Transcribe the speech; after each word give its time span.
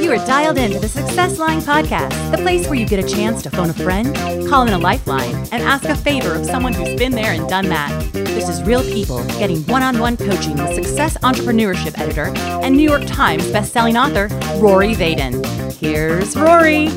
You 0.00 0.12
are 0.12 0.26
dialed 0.26 0.56
into 0.56 0.78
the 0.78 0.88
Success 0.88 1.38
Line 1.38 1.60
Podcast, 1.60 2.30
the 2.30 2.38
place 2.38 2.66
where 2.66 2.76
you 2.76 2.86
get 2.86 3.04
a 3.04 3.06
chance 3.06 3.42
to 3.42 3.50
phone 3.50 3.68
a 3.68 3.74
friend, 3.74 4.16
call 4.48 4.66
in 4.66 4.72
a 4.72 4.78
lifeline, 4.78 5.34
and 5.52 5.62
ask 5.62 5.84
a 5.84 5.94
favor 5.94 6.34
of 6.34 6.46
someone 6.46 6.72
who's 6.72 6.98
been 6.98 7.12
there 7.12 7.32
and 7.32 7.46
done 7.46 7.68
that. 7.68 8.10
This 8.14 8.48
is 8.48 8.62
real 8.62 8.82
people 8.82 9.22
getting 9.38 9.62
one 9.66 9.82
on 9.82 9.98
one 9.98 10.16
coaching 10.16 10.56
with 10.56 10.74
success 10.74 11.18
entrepreneurship 11.18 11.98
editor 11.98 12.32
and 12.64 12.74
New 12.74 12.88
York 12.88 13.04
Times 13.04 13.44
bestselling 13.48 14.00
author 14.00 14.28
Rory 14.58 14.94
Vaden. 14.94 15.44
Here's 15.74 16.34
Rory. 16.36 16.88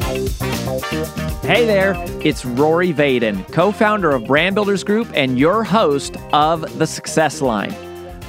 Hey 0.64 1.66
there, 1.66 1.93
it's 2.23 2.45
Rory 2.45 2.93
Vaden, 2.93 3.52
co 3.52 3.73
founder 3.73 4.12
of 4.12 4.25
Brand 4.25 4.55
Builders 4.55 4.82
Group 4.82 5.09
and 5.13 5.38
your 5.38 5.66
host 5.66 6.16
of 6.32 6.80
The 6.80 6.88
Success 6.88 7.41
Line. 7.41 7.73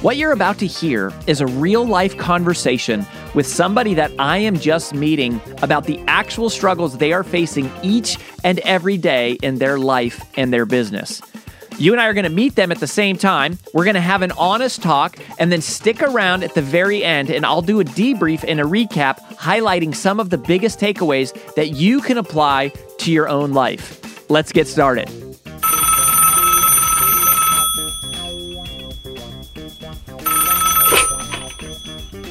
What 0.01 0.17
you're 0.17 0.33
about 0.33 0.57
to 0.59 0.67
hear 0.67 1.13
is 1.27 1.39
a 1.39 1.47
real 1.47 1.87
life 1.87 2.17
conversation 2.17 3.05
with 3.35 3.47
somebody 3.47 3.93
that 3.93 4.11
I 4.19 4.39
am 4.39 4.59
just 4.59 4.93
meeting 4.93 5.39
about 5.61 5.85
the 5.85 5.97
actual 6.07 6.49
struggles 6.49 6.97
they 6.97 7.13
are 7.13 7.23
facing 7.23 7.71
each 7.81 8.17
and 8.43 8.59
every 8.59 8.97
day 8.97 9.37
in 9.41 9.59
their 9.59 9.79
life 9.79 10.21
and 10.35 10.51
their 10.51 10.65
business. 10.65 11.21
You 11.77 11.91
and 11.91 11.99
I 11.99 12.07
are 12.07 12.13
going 12.13 12.23
to 12.23 12.29
meet 12.29 12.55
them 12.55 12.71
at 12.71 12.79
the 12.79 12.87
same 12.87 13.17
time. 13.17 13.59
We're 13.73 13.83
going 13.83 13.95
to 13.95 14.01
have 14.01 14.21
an 14.21 14.31
honest 14.33 14.81
talk 14.81 15.17
and 15.39 15.51
then 15.51 15.61
stick 15.61 16.01
around 16.01 16.43
at 16.43 16.53
the 16.53 16.61
very 16.61 17.03
end, 17.03 17.29
and 17.29 17.45
I'll 17.45 17.61
do 17.61 17.81
a 17.81 17.83
debrief 17.83 18.45
and 18.47 18.61
a 18.61 18.63
recap 18.63 19.19
highlighting 19.35 19.93
some 19.93 20.19
of 20.19 20.29
the 20.29 20.37
biggest 20.37 20.79
takeaways 20.79 21.33
that 21.55 21.71
you 21.71 22.01
can 22.01 22.17
apply 22.17 22.69
to 22.99 23.11
your 23.11 23.27
own 23.27 23.51
life. 23.51 24.29
Let's 24.29 24.51
get 24.51 24.67
started. 24.67 25.24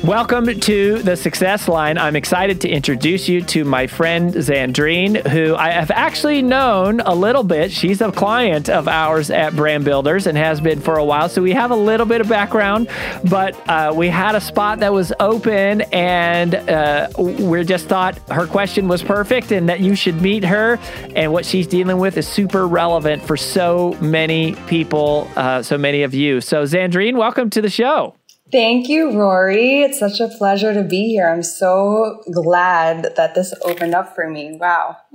Welcome 0.05 0.60
to 0.60 0.98
the 0.98 1.16
Success 1.16 1.66
Line. 1.66 1.97
I'm 1.97 2.14
excited 2.14 2.60
to 2.60 2.69
introduce 2.69 3.27
you 3.27 3.41
to 3.44 3.64
my 3.64 3.86
friend 3.86 4.34
Xandrine, 4.34 5.27
who 5.27 5.56
I 5.56 5.70
have 5.70 5.91
actually 5.91 6.42
known 6.42 7.00
a 7.00 7.14
little 7.14 7.42
bit. 7.42 7.72
She's 7.72 8.02
a 8.02 8.12
client 8.12 8.69
of 8.69 8.86
ours 8.86 9.30
at 9.30 9.56
Brand 9.56 9.86
Builders 9.86 10.27
and 10.27 10.36
has 10.36 10.60
been 10.60 10.82
for 10.82 10.98
a 10.98 11.05
while. 11.06 11.30
So 11.30 11.41
we 11.41 11.52
have 11.52 11.70
a 11.70 11.75
little 11.75 12.05
bit 12.05 12.20
of 12.20 12.28
background, 12.28 12.91
but 13.30 13.58
uh, 13.66 13.94
we 13.97 14.08
had 14.08 14.34
a 14.34 14.42
spot 14.42 14.80
that 14.80 14.92
was 14.92 15.10
open 15.20 15.80
and 15.91 16.55
uh, 16.55 17.08
we 17.19 17.64
just 17.64 17.86
thought 17.86 18.19
her 18.30 18.47
question 18.47 18.88
was 18.88 19.02
perfect 19.02 19.52
and 19.52 19.70
that 19.70 19.80
you 19.80 19.94
should 19.94 20.20
meet 20.20 20.44
her. 20.44 20.78
And 21.16 21.32
what 21.32 21.47
she's 21.47 21.66
dealing 21.66 21.97
with 21.97 22.19
is 22.19 22.28
super 22.28 22.69
relevant 22.69 23.22
for 23.22 23.38
so 23.38 23.97
many 24.02 24.55
people, 24.66 25.30
uh, 25.34 25.62
so 25.62 25.78
many 25.78 26.02
of 26.02 26.12
you. 26.12 26.42
So, 26.42 26.64
Xandrine, 26.64 27.16
welcome 27.16 27.48
to 27.48 27.62
the 27.62 27.70
show. 27.70 28.14
Thank 28.53 28.89
you, 28.89 29.11
Rory. 29.11 29.83
It's 29.83 29.98
such 29.98 30.20
a 30.20 30.28
pleasure 30.28 30.75
to 30.75 30.83
be 30.83 31.09
here. 31.09 31.28
I'm 31.28 31.42
so 31.42 32.23
glad 32.31 33.14
that 33.17 33.34
this 33.34 33.55
opened 33.62 33.95
up 33.95 34.14
for 34.14 34.28
me. 34.28 34.56
Wow. 34.61 34.98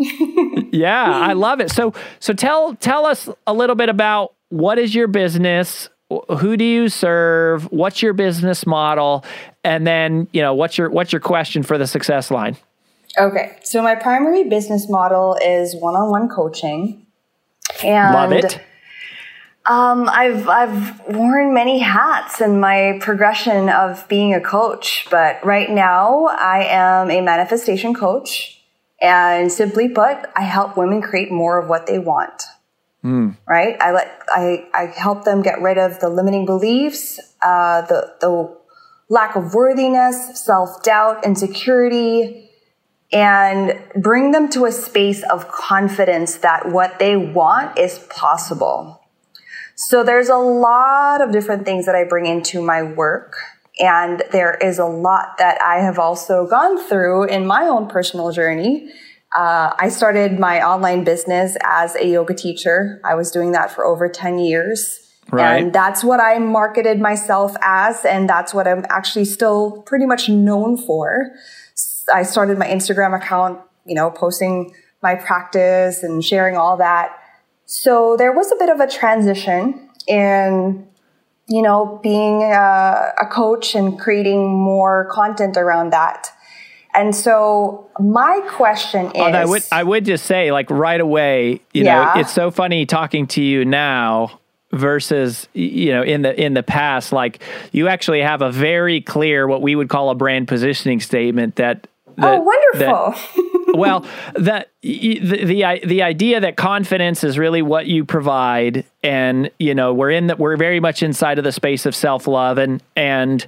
yeah, 0.71 1.05
I 1.05 1.33
love 1.33 1.61
it. 1.61 1.71
So 1.71 1.93
so 2.19 2.33
tell 2.33 2.75
tell 2.75 3.05
us 3.05 3.29
a 3.45 3.53
little 3.53 3.75
bit 3.75 3.87
about 3.87 4.33
what 4.49 4.79
is 4.79 4.95
your 4.95 5.07
business? 5.07 5.89
Who 6.09 6.57
do 6.57 6.65
you 6.65 6.89
serve? 6.89 7.71
What's 7.71 8.01
your 8.01 8.13
business 8.13 8.65
model? 8.65 9.23
And 9.63 9.85
then, 9.85 10.27
you 10.33 10.41
know, 10.41 10.55
what's 10.55 10.77
your 10.77 10.89
what's 10.89 11.13
your 11.13 11.21
question 11.21 11.61
for 11.61 11.77
the 11.77 11.85
success 11.85 12.31
line? 12.31 12.57
Okay. 13.17 13.57
So 13.63 13.83
my 13.83 13.93
primary 13.93 14.45
business 14.45 14.89
model 14.89 15.37
is 15.43 15.75
one-on-one 15.75 16.29
coaching. 16.29 17.05
And 17.83 18.13
love 18.13 18.31
it 18.31 18.59
um, 19.69 20.09
I've 20.09 20.49
I've 20.49 20.99
worn 21.07 21.53
many 21.53 21.77
hats 21.77 22.41
in 22.41 22.59
my 22.59 22.97
progression 23.01 23.69
of 23.69 24.07
being 24.09 24.33
a 24.33 24.41
coach, 24.41 25.05
but 25.11 25.45
right 25.45 25.69
now 25.69 26.25
I 26.25 26.63
am 26.63 27.11
a 27.11 27.21
manifestation 27.21 27.93
coach, 27.93 28.63
and 28.99 29.51
simply 29.51 29.87
put, 29.87 30.17
I 30.35 30.41
help 30.41 30.75
women 30.75 31.03
create 31.03 31.31
more 31.31 31.59
of 31.59 31.69
what 31.69 31.85
they 31.85 31.99
want. 31.99 32.43
Mm. 33.03 33.37
Right? 33.47 33.77
I 33.79 33.91
let 33.91 34.21
I 34.29 34.67
I 34.73 34.85
help 34.87 35.23
them 35.23 35.43
get 35.43 35.61
rid 35.61 35.77
of 35.77 35.99
the 35.99 36.09
limiting 36.09 36.47
beliefs, 36.47 37.19
uh, 37.43 37.83
the 37.83 38.15
the 38.21 38.57
lack 39.07 39.35
of 39.35 39.53
worthiness, 39.53 40.43
self 40.43 40.81
doubt, 40.81 41.23
insecurity, 41.23 42.49
and 43.11 43.79
bring 43.95 44.31
them 44.31 44.49
to 44.49 44.65
a 44.65 44.71
space 44.71 45.21
of 45.31 45.47
confidence 45.47 46.37
that 46.37 46.71
what 46.71 46.97
they 46.97 47.15
want 47.15 47.77
is 47.77 47.99
possible. 48.09 48.98
So 49.81 50.03
there's 50.03 50.27
a 50.27 50.35
lot 50.35 51.21
of 51.21 51.31
different 51.31 51.63
things 51.63 51.85
that 51.85 51.95
I 51.95 52.03
bring 52.03 52.25
into 52.25 52.61
my 52.61 52.83
work. 52.83 53.33
And 53.79 54.21
there 54.33 54.55
is 54.55 54.77
a 54.77 54.85
lot 54.85 55.37
that 55.37 55.57
I 55.61 55.77
have 55.77 55.97
also 55.97 56.45
gone 56.45 56.77
through 56.77 57.23
in 57.27 57.47
my 57.47 57.63
own 57.63 57.87
personal 57.87 58.33
journey. 58.33 58.91
Uh, 59.33 59.73
I 59.79 59.87
started 59.87 60.37
my 60.37 60.61
online 60.61 61.05
business 61.05 61.55
as 61.63 61.95
a 61.95 62.05
yoga 62.05 62.33
teacher. 62.33 62.99
I 63.05 63.15
was 63.15 63.31
doing 63.31 63.53
that 63.53 63.71
for 63.71 63.85
over 63.85 64.09
10 64.09 64.39
years. 64.39 64.99
Right. 65.31 65.63
And 65.63 65.71
that's 65.71 66.03
what 66.03 66.19
I 66.19 66.39
marketed 66.39 66.99
myself 66.99 67.55
as. 67.61 68.03
And 68.03 68.29
that's 68.29 68.53
what 68.53 68.67
I'm 68.67 68.85
actually 68.89 69.25
still 69.25 69.81
pretty 69.83 70.05
much 70.05 70.27
known 70.27 70.75
for. 70.75 71.31
I 72.13 72.23
started 72.23 72.57
my 72.57 72.67
Instagram 72.67 73.15
account, 73.15 73.61
you 73.85 73.95
know, 73.95 74.11
posting 74.11 74.73
my 75.01 75.15
practice 75.15 76.03
and 76.03 76.21
sharing 76.21 76.57
all 76.57 76.75
that. 76.77 77.15
So 77.71 78.17
there 78.17 78.31
was 78.31 78.51
a 78.51 78.55
bit 78.55 78.69
of 78.69 78.79
a 78.79 78.87
transition 78.87 79.91
in, 80.07 80.87
you 81.45 81.61
know, 81.61 81.99
being 82.01 82.41
a, 82.41 83.13
a 83.21 83.27
coach 83.27 83.75
and 83.75 83.99
creating 83.99 84.47
more 84.49 85.07
content 85.11 85.55
around 85.55 85.91
that. 85.93 86.31
And 86.95 87.15
so 87.15 87.87
my 87.99 88.41
question 88.49 89.11
is, 89.11 89.21
I 89.21 89.45
would 89.45 89.63
I 89.71 89.83
would 89.83 90.03
just 90.03 90.25
say 90.25 90.51
like 90.51 90.71
right 90.71 90.99
away, 90.99 91.61
you 91.71 91.83
yeah. 91.83 92.13
know, 92.15 92.21
it's 92.21 92.33
so 92.33 92.49
funny 92.49 92.87
talking 92.87 93.27
to 93.27 93.43
you 93.43 93.65
now 93.65 94.39
versus 94.71 95.47
you 95.53 95.91
know 95.91 96.01
in 96.01 96.23
the 96.23 96.43
in 96.43 96.55
the 96.55 96.61
past 96.63 97.11
like 97.11 97.41
you 97.71 97.87
actually 97.87 98.21
have 98.21 98.41
a 98.41 98.51
very 98.51 99.01
clear 99.01 99.47
what 99.47 99.61
we 99.63 99.75
would 99.75 99.89
call 99.89 100.11
a 100.11 100.15
brand 100.15 100.47
positioning 100.47 100.99
statement 100.99 101.55
that, 101.55 101.87
that 102.17 102.37
oh 102.37 102.39
wonderful 102.39 103.11
that, 103.11 103.48
well, 103.73 104.01
the, 104.33 104.65
the 104.81 105.19
the 105.19 105.79
the 105.85 106.01
idea 106.03 106.39
that 106.39 106.55
confidence 106.55 107.23
is 107.23 107.37
really 107.37 107.61
what 107.61 107.87
you 107.87 108.05
provide, 108.05 108.85
and 109.03 109.49
you 109.59 109.75
know 109.75 109.93
we're 109.93 110.11
in 110.11 110.27
that 110.27 110.39
we're 110.39 110.57
very 110.57 110.79
much 110.79 111.03
inside 111.03 111.37
of 111.37 111.43
the 111.43 111.51
space 111.51 111.85
of 111.85 111.95
self 111.95 112.27
love, 112.27 112.57
and 112.57 112.81
and 112.95 113.45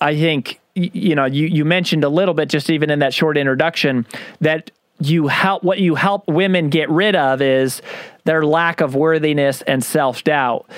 I 0.00 0.16
think 0.16 0.60
you 0.74 1.14
know 1.14 1.24
you 1.24 1.46
you 1.46 1.64
mentioned 1.64 2.04
a 2.04 2.08
little 2.08 2.34
bit 2.34 2.48
just 2.48 2.70
even 2.70 2.90
in 2.90 2.98
that 2.98 3.14
short 3.14 3.36
introduction 3.36 4.06
that 4.40 4.70
you 5.00 5.28
help 5.28 5.62
what 5.62 5.78
you 5.80 5.94
help 5.94 6.26
women 6.28 6.68
get 6.68 6.88
rid 6.90 7.16
of 7.16 7.42
is 7.42 7.82
their 8.24 8.44
lack 8.44 8.80
of 8.80 8.94
worthiness 8.94 9.62
and 9.62 9.84
self 9.84 10.24
doubt 10.24 10.68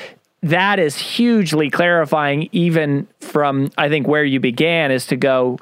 that 0.43 0.79
is 0.79 0.97
hugely 0.97 1.71
clarifying 1.71 2.49
even 2.53 3.07
from 3.21 3.71
i 3.77 3.89
think 3.89 4.07
where 4.07 4.25
you 4.25 4.41
began 4.41 4.91
is 4.91 5.07
to 5.07 5.17
go 5.17 5.59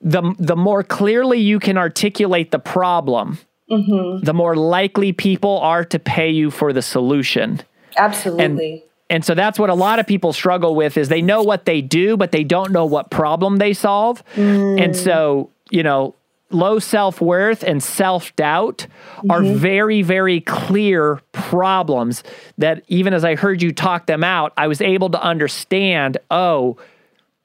the 0.00 0.34
the 0.38 0.56
more 0.56 0.82
clearly 0.82 1.38
you 1.40 1.58
can 1.58 1.76
articulate 1.76 2.50
the 2.50 2.58
problem, 2.58 3.38
mm-hmm. 3.70 4.24
the 4.24 4.34
more 4.34 4.56
likely 4.56 5.12
people 5.12 5.58
are 5.58 5.84
to 5.84 5.98
pay 5.98 6.30
you 6.30 6.50
for 6.50 6.72
the 6.72 6.82
solution. 6.82 7.60
Absolutely. 7.96 8.72
And, 8.72 8.82
and 9.10 9.24
so 9.24 9.34
that's 9.34 9.58
what 9.58 9.70
a 9.70 9.74
lot 9.74 9.98
of 9.98 10.06
people 10.06 10.32
struggle 10.32 10.74
with 10.74 10.96
is 10.96 11.08
they 11.08 11.22
know 11.22 11.42
what 11.42 11.64
they 11.64 11.82
do, 11.82 12.16
but 12.16 12.32
they 12.32 12.44
don't 12.44 12.70
know 12.70 12.86
what 12.86 13.10
problem 13.10 13.56
they 13.56 13.72
solve. 13.72 14.24
Mm. 14.36 14.80
And 14.80 14.96
so, 14.96 15.50
you 15.70 15.82
know, 15.82 16.14
low 16.50 16.78
self 16.78 17.20
worth 17.20 17.62
and 17.62 17.82
self 17.82 18.34
doubt 18.36 18.86
mm-hmm. 19.16 19.30
are 19.30 19.42
very, 19.42 20.02
very 20.02 20.40
clear 20.40 21.20
problems 21.32 22.22
that 22.58 22.84
even 22.88 23.12
as 23.12 23.24
I 23.24 23.34
heard 23.34 23.62
you 23.62 23.72
talk 23.72 24.06
them 24.06 24.22
out, 24.22 24.52
I 24.56 24.68
was 24.68 24.80
able 24.80 25.10
to 25.10 25.22
understand 25.22 26.18
oh, 26.30 26.76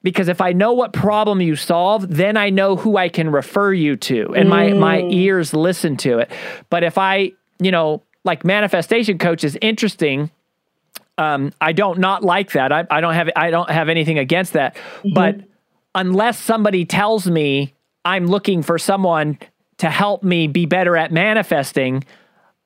because 0.05 0.27
if 0.27 0.39
I 0.39 0.53
know 0.53 0.71
what 0.73 0.93
problem 0.93 1.41
you 1.41 1.55
solve, 1.55 2.07
then 2.07 2.37
I 2.37 2.51
know 2.51 2.75
who 2.75 2.95
I 2.95 3.09
can 3.09 3.31
refer 3.31 3.73
you 3.73 3.95
to 3.95 4.35
and 4.35 4.47
my 4.47 4.67
mm. 4.67 4.77
my 4.77 5.01
ears 5.01 5.51
listen 5.51 5.97
to 5.97 6.19
it. 6.19 6.31
But 6.69 6.83
if 6.83 6.99
I, 6.99 7.31
you 7.57 7.71
know, 7.71 8.03
like 8.23 8.45
manifestation 8.45 9.17
coach 9.17 9.43
is 9.43 9.57
interesting, 9.63 10.29
um, 11.17 11.51
I 11.59 11.71
don't 11.71 11.97
not 11.97 12.23
like 12.23 12.51
that. 12.51 12.71
I, 12.71 12.85
I 12.91 13.01
don't 13.01 13.15
have 13.15 13.31
I 13.35 13.49
don't 13.49 13.69
have 13.71 13.89
anything 13.89 14.19
against 14.19 14.53
that. 14.53 14.75
Mm-hmm. 14.75 15.13
But 15.15 15.37
unless 15.95 16.39
somebody 16.39 16.85
tells 16.85 17.27
me 17.27 17.73
I'm 18.05 18.27
looking 18.27 18.61
for 18.61 18.77
someone 18.77 19.39
to 19.79 19.89
help 19.89 20.21
me 20.21 20.45
be 20.45 20.67
better 20.67 20.95
at 20.95 21.11
manifesting, 21.11 22.03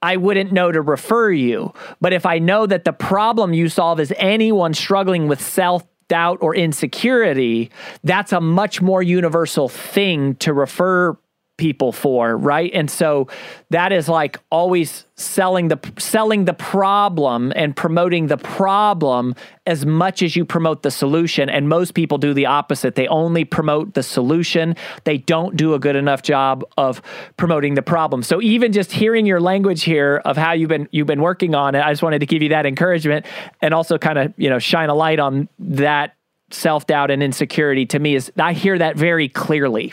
I 0.02 0.18
wouldn't 0.18 0.52
know 0.52 0.74
to 0.74 0.82
refer 0.82 1.32
you. 1.32 1.74
But 2.02 2.12
if 2.12 2.26
I 2.26 2.40
know 2.40 2.66
that 2.66 2.84
the 2.84 2.92
problem 2.92 3.54
you 3.54 3.70
solve 3.70 4.02
is 4.02 4.14
anyone 4.18 4.74
struggling 4.74 5.30
with 5.30 5.42
self 5.42 5.86
doubt 6.10 6.40
or 6.42 6.54
insecurity, 6.54 7.72
that's 8.04 8.34
a 8.34 8.42
much 8.42 8.82
more 8.82 9.02
universal 9.02 9.70
thing 9.70 10.36
to 10.36 10.54
refer 10.54 11.18
people 11.60 11.92
for, 11.92 12.36
right? 12.36 12.72
And 12.74 12.90
so 12.90 13.28
that 13.70 13.92
is 13.92 14.10
like 14.10 14.40
always 14.50 15.06
selling 15.16 15.68
the 15.68 15.78
selling 16.00 16.46
the 16.46 16.54
problem 16.54 17.52
and 17.54 17.76
promoting 17.76 18.28
the 18.28 18.38
problem 18.38 19.36
as 19.68 19.86
much 19.86 20.24
as 20.24 20.36
you 20.36 20.46
promote 20.46 20.82
the 20.82 20.90
solution 20.90 21.50
and 21.50 21.68
most 21.68 21.94
people 21.94 22.18
do 22.18 22.34
the 22.34 22.46
opposite. 22.46 22.96
They 22.96 23.08
only 23.10 23.44
promote 23.44 23.94
the 23.94 24.02
solution. 24.02 24.76
They 25.04 25.18
don't 25.18 25.58
do 25.58 25.74
a 25.74 25.80
good 25.80 25.98
enough 25.98 26.24
job 26.24 26.64
of 26.78 27.02
promoting 27.36 27.76
the 27.76 27.82
problem. 27.82 28.24
So 28.24 28.42
even 28.42 28.72
just 28.72 28.92
hearing 28.92 29.26
your 29.26 29.42
language 29.42 29.84
here 29.84 30.22
of 30.24 30.38
how 30.38 30.54
you've 30.54 30.70
been 30.70 30.88
you've 30.92 31.08
been 31.08 31.22
working 31.22 31.54
on 31.54 31.76
it, 31.76 31.82
I 31.84 31.92
just 31.92 32.02
wanted 32.02 32.20
to 32.20 32.26
give 32.26 32.42
you 32.42 32.50
that 32.50 32.66
encouragement 32.66 33.26
and 33.62 33.74
also 33.74 33.98
kind 33.98 34.18
of, 34.18 34.34
you 34.38 34.50
know, 34.50 34.60
shine 34.60 34.90
a 34.90 34.96
light 34.96 35.20
on 35.20 35.50
that 35.60 36.16
self-doubt 36.52 37.12
and 37.12 37.22
insecurity 37.22 37.86
to 37.86 38.00
me 38.00 38.16
is 38.16 38.32
I 38.40 38.54
hear 38.54 38.78
that 38.78 38.96
very 38.96 39.30
clearly. 39.30 39.92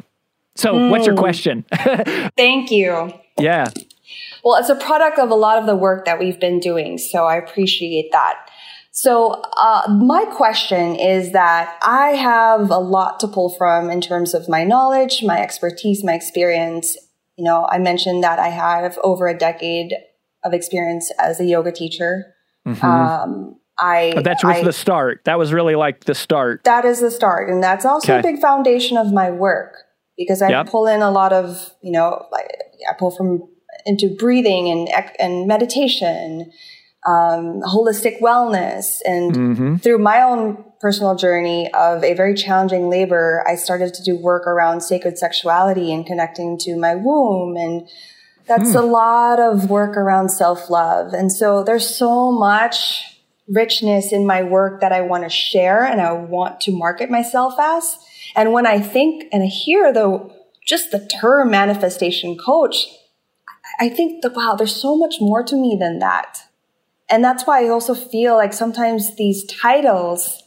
So, 0.56 0.74
mm. 0.74 0.90
what's 0.90 1.06
your 1.06 1.14
hmm. 1.14 1.20
question? 1.20 1.64
Thank 2.36 2.70
you. 2.70 3.12
Yeah. 3.38 3.68
Well, 4.44 4.58
it's 4.58 4.68
a 4.68 4.76
product 4.76 5.18
of 5.18 5.30
a 5.30 5.34
lot 5.34 5.58
of 5.58 5.66
the 5.66 5.76
work 5.76 6.04
that 6.06 6.18
we've 6.18 6.40
been 6.40 6.60
doing. 6.60 6.98
So, 6.98 7.26
I 7.26 7.36
appreciate 7.36 8.10
that. 8.12 8.48
So, 8.90 9.42
uh, 9.60 9.82
my 9.88 10.24
question 10.24 10.96
is 10.96 11.32
that 11.32 11.78
I 11.82 12.10
have 12.12 12.70
a 12.70 12.78
lot 12.78 13.20
to 13.20 13.28
pull 13.28 13.50
from 13.50 13.90
in 13.90 14.00
terms 14.00 14.32
of 14.32 14.48
my 14.48 14.64
knowledge, 14.64 15.22
my 15.22 15.38
expertise, 15.40 16.02
my 16.02 16.14
experience. 16.14 16.96
You 17.36 17.44
know, 17.44 17.68
I 17.70 17.78
mentioned 17.78 18.24
that 18.24 18.38
I 18.38 18.48
have 18.48 18.98
over 19.04 19.28
a 19.28 19.36
decade 19.36 19.92
of 20.42 20.54
experience 20.54 21.12
as 21.18 21.38
a 21.40 21.44
yoga 21.44 21.72
teacher. 21.72 22.34
Mm-hmm. 22.66 22.86
Um, 22.86 23.60
I 23.78 24.12
but 24.14 24.24
that 24.24 24.42
was 24.42 24.56
I, 24.56 24.62
the 24.62 24.72
start. 24.72 25.20
That 25.24 25.38
was 25.38 25.52
really 25.52 25.74
like 25.74 26.04
the 26.04 26.14
start. 26.14 26.64
That 26.64 26.86
is 26.86 27.00
the 27.00 27.10
start, 27.10 27.50
and 27.50 27.62
that's 27.62 27.84
also 27.84 28.14
okay. 28.14 28.20
a 28.20 28.32
big 28.32 28.40
foundation 28.40 28.96
of 28.96 29.12
my 29.12 29.30
work 29.30 29.85
because 30.16 30.42
I 30.42 30.50
yep. 30.50 30.68
pull 30.68 30.86
in 30.86 31.02
a 31.02 31.10
lot 31.10 31.32
of, 31.32 31.70
you 31.82 31.92
know, 31.92 32.26
like 32.32 32.46
I 32.88 32.94
pull 32.98 33.10
from 33.10 33.48
into 33.84 34.14
breathing 34.18 34.68
and 34.68 34.88
and 35.18 35.46
meditation, 35.46 36.50
um, 37.06 37.60
holistic 37.62 38.20
wellness, 38.20 38.98
and 39.04 39.32
mm-hmm. 39.32 39.76
through 39.76 39.98
my 39.98 40.22
own 40.22 40.64
personal 40.80 41.14
journey 41.14 41.72
of 41.72 42.02
a 42.04 42.14
very 42.14 42.34
challenging 42.34 42.88
labor, 42.88 43.44
I 43.46 43.54
started 43.56 43.94
to 43.94 44.02
do 44.02 44.16
work 44.16 44.46
around 44.46 44.82
sacred 44.82 45.18
sexuality 45.18 45.92
and 45.92 46.04
connecting 46.04 46.58
to 46.60 46.76
my 46.76 46.94
womb 46.94 47.56
and. 47.56 47.88
That's 48.48 48.70
hmm. 48.70 48.76
a 48.76 48.82
lot 48.82 49.40
of 49.40 49.68
work 49.70 49.96
around 49.96 50.28
self 50.28 50.70
love. 50.70 51.12
And 51.14 51.32
so 51.32 51.64
there's 51.64 51.96
so 51.96 52.30
much 52.30 53.15
richness 53.48 54.12
in 54.12 54.26
my 54.26 54.42
work 54.42 54.80
that 54.80 54.92
I 54.92 55.02
want 55.02 55.24
to 55.24 55.30
share 55.30 55.84
and 55.84 56.00
I 56.00 56.12
want 56.12 56.60
to 56.62 56.72
market 56.72 57.10
myself 57.10 57.54
as. 57.58 57.98
And 58.34 58.52
when 58.52 58.66
I 58.66 58.80
think 58.80 59.24
and 59.32 59.42
I 59.42 59.46
hear 59.46 59.92
the 59.92 60.30
just 60.66 60.90
the 60.90 61.06
term 61.20 61.50
manifestation 61.50 62.36
coach, 62.36 62.88
I 63.78 63.88
think 63.88 64.22
that 64.22 64.34
wow, 64.34 64.56
there's 64.56 64.74
so 64.74 64.96
much 64.96 65.16
more 65.20 65.42
to 65.44 65.56
me 65.56 65.76
than 65.78 66.00
that. 66.00 66.40
And 67.08 67.22
that's 67.22 67.46
why 67.46 67.64
I 67.64 67.68
also 67.68 67.94
feel 67.94 68.34
like 68.34 68.52
sometimes 68.52 69.14
these 69.16 69.44
titles 69.44 70.42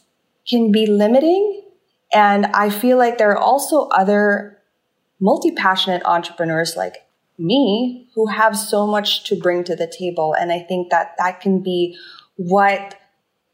can 0.48 0.70
be 0.70 0.86
limiting. 0.86 1.62
And 2.12 2.46
I 2.46 2.70
feel 2.70 2.98
like 2.98 3.16
there 3.16 3.30
are 3.30 3.38
also 3.38 3.88
other 3.88 4.58
multi 5.20 5.52
passionate 5.52 6.02
entrepreneurs 6.04 6.76
like 6.76 7.06
me 7.38 8.08
who 8.14 8.26
have 8.26 8.56
so 8.56 8.86
much 8.86 9.24
to 9.24 9.36
bring 9.36 9.64
to 9.64 9.74
the 9.74 9.86
table. 9.86 10.34
And 10.34 10.52
I 10.52 10.60
think 10.60 10.90
that 10.90 11.14
that 11.18 11.40
can 11.40 11.62
be 11.62 11.96
what 12.40 12.98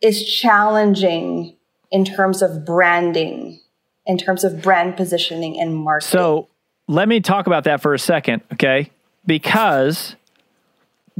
is 0.01 0.25
challenging 0.25 1.57
in 1.91 2.05
terms 2.05 2.43
of 2.43 2.65
branding 2.65 3.59
in 4.07 4.17
terms 4.17 4.45
of 4.45 4.63
brand 4.63 4.97
positioning 4.97 5.61
and 5.61 5.75
marketing. 5.75 6.11
So 6.11 6.49
let 6.87 7.09
me 7.09 7.21
talk 7.21 7.47
about 7.49 7.65
that 7.65 7.83
for 7.83 7.93
a 7.93 7.99
second, 7.99 8.43
okay? 8.53 8.91
Because 9.27 10.15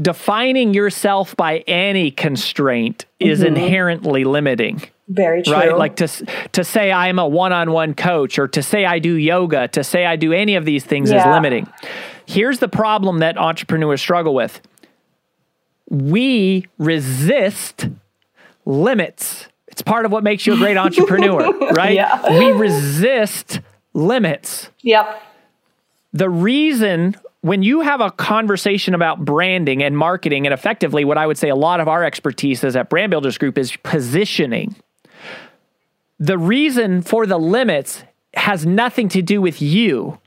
defining 0.01 0.73
yourself 0.73 1.37
by 1.37 1.59
any 1.67 2.13
constraint 2.13 3.07
is 3.19 3.41
mm-hmm. 3.41 3.57
inherently 3.57 4.25
limiting. 4.25 4.83
Very 5.09 5.43
true. 5.43 5.53
Right? 5.53 5.77
Like 5.77 5.97
to 5.97 6.09
to 6.53 6.65
say 6.65 6.93
I'm 6.93 7.19
a 7.19 7.27
one-on-one 7.27 7.95
coach 7.95 8.39
or 8.39 8.49
to 8.49 8.63
say 8.63 8.85
I 8.85 8.99
do 8.99 9.15
yoga, 9.15 9.69
to 9.69 9.85
say 9.85 10.05
I 10.05 10.17
do 10.17 10.33
any 10.33 10.57
of 10.57 10.65
these 10.65 10.85
things 10.85 11.11
yeah. 11.11 11.21
is 11.21 11.27
limiting. 11.27 11.69
Here's 12.27 12.59
the 12.59 12.69
problem 12.69 13.19
that 13.19 13.37
entrepreneurs 13.39 14.01
struggle 14.01 14.35
with. 14.35 14.61
We 15.89 16.67
resist 16.79 17.89
limits. 18.65 19.49
It's 19.69 19.83
part 19.83 20.05
of 20.07 20.13
what 20.13 20.25
makes 20.25 20.47
you 20.47 20.55
a 20.55 20.57
great 20.57 20.77
entrepreneur, 20.77 21.53
right? 21.73 21.95
Yeah. 21.95 22.39
We 22.39 22.51
resist 22.53 23.61
limits. 23.93 24.71
Yep. 24.83 25.23
The 26.13 26.31
reason 26.31 27.17
when 27.43 27.63
you 27.63 27.83
have 27.83 28.01
a 28.01 28.11
conversation 28.11 28.95
about 28.95 29.25
branding 29.25 29.83
and 29.83 29.97
marketing, 29.97 30.47
and 30.47 30.53
effectively, 30.53 31.05
what 31.05 31.17
I 31.17 31.27
would 31.27 31.39
say 31.39 31.49
a 31.49 31.55
lot 31.55 31.79
of 31.79 31.87
our 31.87 32.03
expertise 32.03 32.65
is 32.65 32.75
at 32.75 32.89
Brand 32.89 33.11
Builders 33.11 33.39
Group 33.39 33.57
is 33.57 33.77
positioning. 33.77 34.75
The 36.19 36.39
reason 36.39 37.03
for 37.03 37.25
the 37.27 37.39
limits 37.39 38.03
has 38.35 38.67
nothing 38.67 39.09
to 39.11 39.23
do 39.23 39.41
with 39.41 39.63
you, 39.63 40.19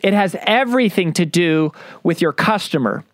it 0.00 0.12
has 0.12 0.36
everything 0.42 1.12
to 1.14 1.24
do 1.24 1.72
with 2.02 2.20
your 2.20 2.32
customer 2.32 3.04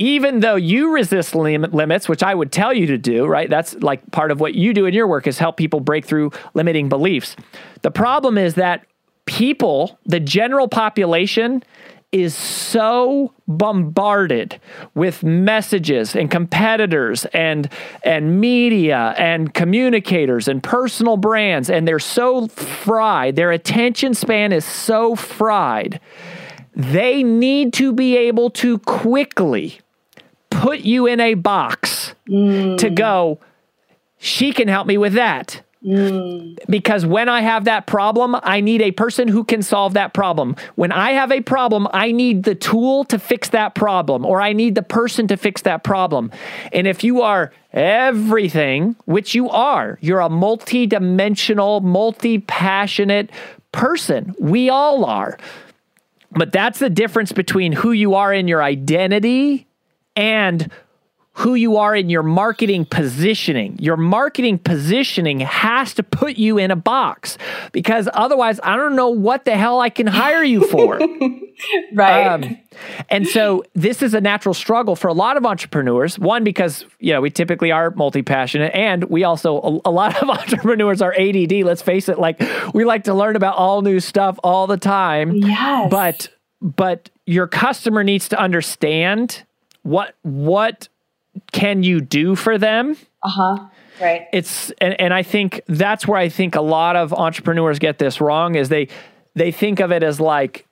even 0.00 0.40
though 0.40 0.56
you 0.56 0.94
resist 0.94 1.34
lim- 1.34 1.70
limits, 1.72 2.08
which 2.08 2.22
I 2.22 2.34
would 2.34 2.50
tell 2.50 2.72
you 2.72 2.86
to 2.86 2.96
do, 2.96 3.26
right? 3.26 3.50
That's 3.50 3.74
like 3.74 4.10
part 4.10 4.30
of 4.30 4.40
what 4.40 4.54
you 4.54 4.72
do 4.72 4.86
in 4.86 4.94
your 4.94 5.06
work 5.06 5.26
is 5.26 5.38
help 5.38 5.58
people 5.58 5.78
break 5.78 6.06
through 6.06 6.32
limiting 6.54 6.88
beliefs. 6.88 7.36
The 7.82 7.90
problem 7.90 8.38
is 8.38 8.54
that 8.54 8.86
people, 9.26 9.98
the 10.06 10.18
general 10.18 10.68
population, 10.68 11.62
is 12.12 12.34
so 12.34 13.32
bombarded 13.46 14.58
with 14.94 15.22
messages 15.22 16.16
and 16.16 16.30
competitors 16.30 17.26
and 17.26 17.68
and 18.02 18.40
media 18.40 19.14
and 19.18 19.54
communicators 19.54 20.48
and 20.48 20.60
personal 20.60 21.16
brands 21.16 21.70
and 21.70 21.86
they're 21.86 22.00
so 22.00 22.48
fried 22.48 23.36
their 23.36 23.52
attention 23.52 24.12
span 24.12 24.50
is 24.50 24.64
so 24.64 25.14
fried 25.14 26.00
they 26.74 27.22
need 27.22 27.72
to 27.72 27.92
be 27.92 28.16
able 28.16 28.50
to 28.50 28.78
quickly 28.78 29.78
put 30.60 30.80
you 30.80 31.06
in 31.06 31.20
a 31.20 31.34
box 31.34 32.14
mm. 32.28 32.76
to 32.76 32.90
go, 32.90 33.40
she 34.18 34.52
can 34.52 34.68
help 34.68 34.86
me 34.86 34.98
with 34.98 35.14
that. 35.14 35.62
Mm. 35.82 36.58
Because 36.68 37.06
when 37.06 37.30
I 37.30 37.40
have 37.40 37.64
that 37.64 37.86
problem, 37.86 38.36
I 38.42 38.60
need 38.60 38.82
a 38.82 38.92
person 38.92 39.26
who 39.26 39.42
can 39.42 39.62
solve 39.62 39.94
that 39.94 40.12
problem. 40.12 40.56
When 40.74 40.92
I 40.92 41.12
have 41.12 41.32
a 41.32 41.40
problem, 41.40 41.88
I 41.94 42.12
need 42.12 42.42
the 42.42 42.54
tool 42.54 43.04
to 43.04 43.18
fix 43.18 43.48
that 43.48 43.74
problem, 43.74 44.26
or 44.26 44.42
I 44.42 44.52
need 44.52 44.74
the 44.74 44.82
person 44.82 45.26
to 45.28 45.38
fix 45.38 45.62
that 45.62 45.82
problem. 45.82 46.30
And 46.74 46.86
if 46.86 47.02
you 47.02 47.22
are 47.22 47.52
everything, 47.72 48.96
which 49.06 49.34
you 49.34 49.48
are, 49.48 49.98
you're 50.02 50.20
a 50.20 50.28
multi 50.28 50.86
dimensional, 50.86 51.80
multi 51.80 52.38
passionate 52.38 53.30
person. 53.72 54.34
We 54.38 54.68
all 54.68 55.06
are. 55.06 55.38
But 56.32 56.52
that's 56.52 56.78
the 56.78 56.90
difference 56.90 57.32
between 57.32 57.72
who 57.72 57.92
you 57.92 58.14
are 58.14 58.34
in 58.34 58.46
your 58.46 58.62
identity 58.62 59.66
and 60.16 60.70
who 61.40 61.54
you 61.54 61.76
are 61.78 61.96
in 61.96 62.10
your 62.10 62.22
marketing 62.22 62.84
positioning. 62.84 63.78
Your 63.78 63.96
marketing 63.96 64.58
positioning 64.58 65.40
has 65.40 65.94
to 65.94 66.02
put 66.02 66.36
you 66.36 66.58
in 66.58 66.70
a 66.70 66.76
box 66.76 67.38
because 67.72 68.08
otherwise, 68.12 68.60
I 68.62 68.76
don't 68.76 68.96
know 68.96 69.08
what 69.08 69.44
the 69.44 69.56
hell 69.56 69.80
I 69.80 69.88
can 69.88 70.06
hire 70.06 70.42
you 70.42 70.66
for. 70.66 70.98
right. 71.94 72.26
Um, 72.26 72.58
and 73.08 73.26
so 73.26 73.64
this 73.74 74.02
is 74.02 74.12
a 74.12 74.20
natural 74.20 74.54
struggle 74.54 74.96
for 74.96 75.08
a 75.08 75.14
lot 75.14 75.36
of 75.36 75.46
entrepreneurs. 75.46 76.18
One, 76.18 76.44
because 76.44 76.84
you 76.98 77.12
know 77.12 77.20
we 77.20 77.30
typically 77.30 77.72
are 77.72 77.90
multi-passionate, 77.92 78.74
and 78.74 79.04
we 79.04 79.24
also 79.24 79.60
a, 79.84 79.88
a 79.88 79.92
lot 79.92 80.20
of 80.22 80.28
entrepreneurs 80.28 81.00
are 81.00 81.14
ADD. 81.18 81.52
Let's 81.64 81.82
face 81.82 82.08
it, 82.08 82.18
like 82.18 82.42
we 82.74 82.84
like 82.84 83.04
to 83.04 83.14
learn 83.14 83.36
about 83.36 83.56
all 83.56 83.82
new 83.82 84.00
stuff 84.00 84.38
all 84.42 84.66
the 84.66 84.76
time. 84.76 85.32
Yes. 85.32 85.90
But 85.90 86.28
but 86.60 87.08
your 87.24 87.46
customer 87.46 88.04
needs 88.04 88.28
to 88.30 88.38
understand 88.38 89.44
what 89.82 90.14
what 90.22 90.88
can 91.52 91.82
you 91.82 92.00
do 92.00 92.34
for 92.34 92.58
them? 92.58 92.96
Uh-huh. 93.22 93.68
Right. 94.00 94.26
It's 94.32 94.70
and, 94.80 94.98
and 95.00 95.14
I 95.14 95.22
think 95.22 95.62
that's 95.66 96.06
where 96.06 96.18
I 96.18 96.28
think 96.28 96.54
a 96.54 96.60
lot 96.60 96.96
of 96.96 97.12
entrepreneurs 97.12 97.78
get 97.78 97.98
this 97.98 98.20
wrong 98.20 98.54
is 98.54 98.68
they 98.68 98.88
they 99.34 99.52
think 99.52 99.80
of 99.80 99.92
it 99.92 100.02
as 100.02 100.20
like 100.20 100.66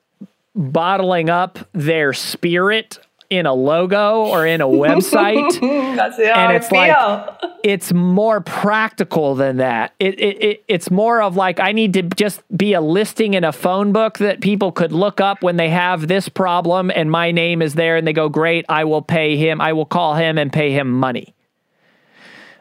bottling 0.55 1.31
up 1.31 1.59
their 1.73 2.13
spirit 2.13 2.99
in 3.31 3.45
a 3.45 3.53
logo 3.53 4.25
or 4.25 4.47
in 4.47 4.61
a 4.61 4.67
website. 4.67 5.61
That's 5.97 6.19
and 6.19 6.57
it's 6.57 6.73
like 6.73 7.29
it's 7.63 7.93
more 7.93 8.41
practical 8.41 9.35
than 9.35 9.59
that. 9.59 9.95
It, 9.99 10.19
it, 10.19 10.43
it 10.43 10.65
it's 10.69 10.91
more 10.91 11.21
of 11.21 11.37
like 11.37 11.61
I 11.61 11.73
need 11.73 11.93
to 11.95 12.03
just 12.03 12.43
be 12.57 12.73
a 12.73 12.81
listing 12.81 13.35
in 13.35 13.45
a 13.45 13.53
phone 13.53 13.93
book 13.93 14.19
that 14.19 14.41
people 14.41 14.73
could 14.73 14.93
look 14.93 15.21
up 15.21 15.43
when 15.43 15.57
they 15.57 15.69
have 15.69 16.09
this 16.09 16.29
problem 16.29 16.91
and 16.95 17.11
my 17.11 17.31
name 17.31 17.61
is 17.61 17.75
there 17.75 17.97
and 17.97 18.07
they 18.07 18.13
go 18.13 18.29
great, 18.29 18.65
I 18.69 18.85
will 18.85 19.03
pay 19.03 19.37
him, 19.37 19.61
I 19.61 19.73
will 19.73 19.87
call 19.87 20.15
him 20.15 20.39
and 20.39 20.53
pay 20.53 20.73
him 20.73 20.91
money. 20.91 21.35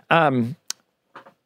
Um 0.10 0.56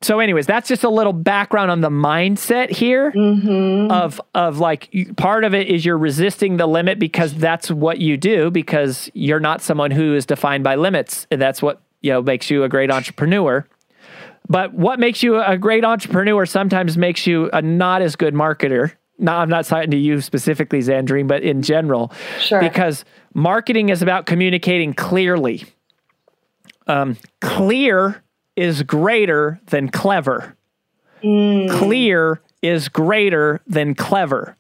so 0.01 0.20
anyways 0.20 0.46
that's 0.46 0.67
just 0.67 0.84
a 0.84 0.89
little 0.89 1.13
background 1.13 1.72
on 1.72 1.81
the 1.81 1.89
mindset 1.89 2.70
here 2.70 3.12
Mm-hmm. 3.12 3.91
of 3.91 4.20
of 4.34 4.60
like 4.60 4.89
part 5.17 5.43
of 5.43 5.53
it 5.53 5.67
is 5.67 5.86
you're 5.86 5.98
resisting 5.98 6.58
the 6.58 6.67
limit 6.67 7.00
because 7.00 7.34
that's 7.34 7.70
what 7.72 8.00
you 8.00 8.17
do 8.17 8.50
because 8.51 9.10
you're 9.13 9.39
not 9.39 9.62
someone 9.62 9.91
who 9.91 10.15
is 10.15 10.25
defined 10.25 10.63
by 10.63 10.75
limits 10.75 11.27
and 11.31 11.41
that's 11.41 11.62
what 11.62 11.81
you 12.01 12.12
know 12.12 12.22
makes 12.22 12.50
you 12.50 12.63
a 12.63 12.70
great 12.70 12.91
entrepreneur 12.91 13.65
but 14.50 14.74
what 14.74 15.00
makes 15.00 15.22
you 15.24 15.41
a 15.41 15.58
great 15.58 15.86
entrepreneur 15.86 16.46
sometimes 16.46 16.98
makes 16.98 17.25
you 17.27 17.50
a 17.53 17.62
not 17.62 18.01
as 18.01 18.15
good 18.15 18.34
marketer 18.34 18.93
no, 19.20 19.34
I'm 19.34 19.50
not 19.50 19.67
citing 19.67 19.91
to 19.91 19.98
you 19.98 20.20
specifically, 20.20 20.79
Xandrine, 20.79 21.27
but 21.27 21.43
in 21.43 21.62
general. 21.62 22.12
Sure. 22.39 22.60
Because 22.60 23.05
marketing 23.36 23.89
is 23.89 24.01
about 24.01 24.25
communicating 24.25 24.96
clearly. 24.96 25.63
Um, 26.88 27.17
clear 27.39 28.24
is 28.62 28.84
greater 28.84 29.60
than 29.65 29.89
clever. 29.89 30.56
Clear 31.22 32.41
is 32.62 32.89
greater 32.89 33.60
than 33.65 33.96
clever. 33.96 34.56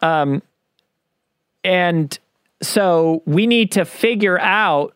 Um, 0.00 0.40
and 1.64 2.16
so 2.62 3.24
we 3.26 3.48
need 3.48 3.72
to 3.72 3.84
figure 3.84 4.38
out 4.38 4.94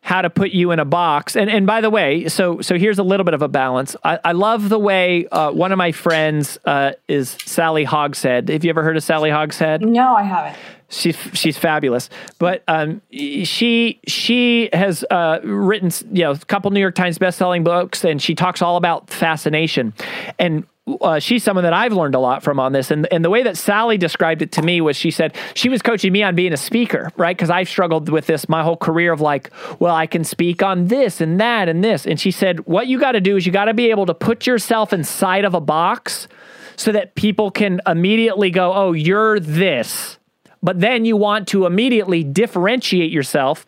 how 0.00 0.22
to 0.22 0.28
put 0.28 0.50
you 0.50 0.72
in 0.72 0.80
a 0.80 0.84
box. 0.84 1.36
And 1.36 1.48
and 1.48 1.68
by 1.68 1.80
the 1.80 1.88
way, 1.88 2.26
so 2.26 2.60
so 2.60 2.76
here's 2.76 2.98
a 2.98 3.04
little 3.04 3.22
bit 3.22 3.34
of 3.34 3.42
a 3.42 3.48
balance. 3.48 3.94
I, 4.02 4.18
I 4.24 4.32
love 4.32 4.68
the 4.68 4.78
way 4.78 5.28
uh, 5.28 5.52
one 5.52 5.70
of 5.70 5.78
my 5.78 5.92
friends 5.92 6.58
uh, 6.64 6.92
is 7.06 7.36
Sally 7.44 7.84
Hogshead. 7.84 8.48
Have 8.48 8.64
you 8.64 8.70
ever 8.70 8.82
heard 8.82 8.96
of 8.96 9.04
Sally 9.04 9.30
Hogshead? 9.30 9.82
No, 9.82 10.16
I 10.16 10.24
haven't. 10.24 10.58
She's 10.94 11.16
she's 11.32 11.58
fabulous. 11.58 12.10
But 12.38 12.62
um, 12.68 13.02
she 13.10 14.00
she 14.06 14.68
has 14.72 15.04
uh, 15.10 15.40
written 15.42 15.90
you 16.12 16.24
know 16.24 16.32
a 16.32 16.38
couple 16.38 16.70
New 16.70 16.80
York 16.80 16.94
Times 16.94 17.18
best-selling 17.18 17.64
books, 17.64 18.04
and 18.04 18.20
she 18.20 18.34
talks 18.34 18.62
all 18.62 18.76
about 18.76 19.10
fascination. 19.10 19.92
And 20.38 20.66
uh, 21.00 21.18
she's 21.18 21.42
someone 21.42 21.64
that 21.64 21.72
I've 21.72 21.94
learned 21.94 22.14
a 22.14 22.18
lot 22.18 22.42
from 22.42 22.60
on 22.60 22.72
this. 22.72 22.90
And 22.90 23.06
and 23.12 23.24
the 23.24 23.30
way 23.30 23.42
that 23.42 23.56
Sally 23.56 23.96
described 23.96 24.42
it 24.42 24.52
to 24.52 24.62
me 24.62 24.80
was 24.80 24.96
she 24.96 25.10
said 25.10 25.34
she 25.54 25.68
was 25.68 25.82
coaching 25.82 26.12
me 26.12 26.22
on 26.22 26.34
being 26.34 26.52
a 26.52 26.58
speaker, 26.58 27.10
right? 27.16 27.36
Because 27.36 27.50
I've 27.50 27.68
struggled 27.68 28.08
with 28.08 28.26
this 28.26 28.48
my 28.48 28.62
whole 28.62 28.76
career 28.76 29.12
of 29.12 29.20
like, 29.20 29.50
well, 29.78 29.94
I 29.94 30.06
can 30.06 30.24
speak 30.24 30.62
on 30.62 30.88
this 30.88 31.20
and 31.20 31.40
that 31.40 31.68
and 31.68 31.82
this. 31.82 32.06
And 32.06 32.20
she 32.20 32.30
said, 32.30 32.66
what 32.66 32.86
you 32.86 32.98
got 32.98 33.12
to 33.12 33.20
do 33.20 33.36
is 33.36 33.46
you 33.46 33.52
got 33.52 33.66
to 33.66 33.74
be 33.74 33.90
able 33.90 34.06
to 34.06 34.14
put 34.14 34.46
yourself 34.46 34.92
inside 34.92 35.44
of 35.44 35.54
a 35.54 35.60
box 35.60 36.28
so 36.76 36.92
that 36.92 37.14
people 37.14 37.50
can 37.50 37.80
immediately 37.86 38.50
go, 38.50 38.72
oh, 38.74 38.92
you're 38.92 39.40
this 39.40 40.18
but 40.64 40.80
then 40.80 41.04
you 41.04 41.16
want 41.16 41.46
to 41.48 41.66
immediately 41.66 42.24
differentiate 42.24 43.12
yourself 43.12 43.66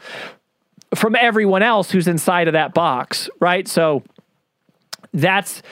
from 0.94 1.14
everyone 1.14 1.62
else 1.62 1.90
who's 1.90 2.08
inside 2.08 2.48
of 2.48 2.54
that 2.54 2.72
box, 2.72 3.28
right? 3.38 3.68
So 3.68 4.02
that's 5.12 5.62